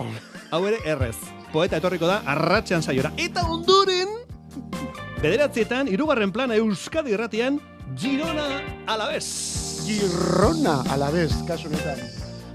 Hau 0.50 0.64
ere 0.68 0.82
errez. 0.84 1.16
Poeta 1.52 1.78
etorriko 1.80 2.08
da 2.08 2.22
arratsean 2.32 2.82
saiora. 2.82 3.12
Eta 3.20 3.44
ondoren, 3.48 4.08
bederatzietan, 5.22 5.88
irugarren 5.92 6.32
plana 6.32 6.56
Euskadi 6.60 7.12
irratian, 7.12 7.60
Girona 7.96 8.46
alabez. 8.86 9.26
Girona 9.86 10.80
alabez, 10.90 11.32
kasu 11.46 11.68
honetan. 11.68 11.98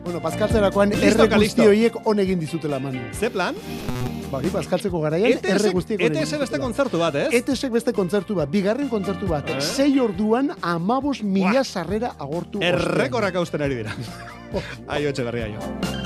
Bueno, 0.03 0.21
paskaltzerakoan 0.23 0.93
erre 0.95 1.27
guzti 1.33 1.65
horiek 1.67 1.97
on 2.07 2.19
egin 2.23 2.39
dizutela 2.39 2.79
manu. 2.79 3.01
Ze 3.13 3.29
plan? 3.29 3.55
Bagi, 4.31 4.49
paskaltzeko 4.51 4.99
garaian 5.03 5.31
ETS 5.37 5.51
erre 5.53 5.69
guztiek 5.75 6.01
on 6.01 6.09
egin 6.09 6.23
ETS 6.23 6.39
beste 6.41 6.59
kontzertu 6.59 6.99
bat, 6.99 7.15
ez? 7.15 7.27
ETSek 7.41 7.71
beste 7.71 7.93
kontzertu 7.95 8.35
bat, 8.39 8.49
bigarren 8.51 8.89
kontzertu 8.91 9.27
bat, 9.27 9.49
Eh? 9.51 9.61
sei 9.61 9.99
orduan 10.03 10.51
amabos 10.61 11.21
mila 11.23 11.63
sarrera 11.63 12.15
agortu. 12.19 12.59
Errekorrak 12.63 13.35
hausten 13.35 13.61
ari 13.61 13.75
dira. 13.83 13.95
Aio, 14.87 15.09
etxe 15.13 15.23
berria, 15.27 15.45
aio. 15.51 15.96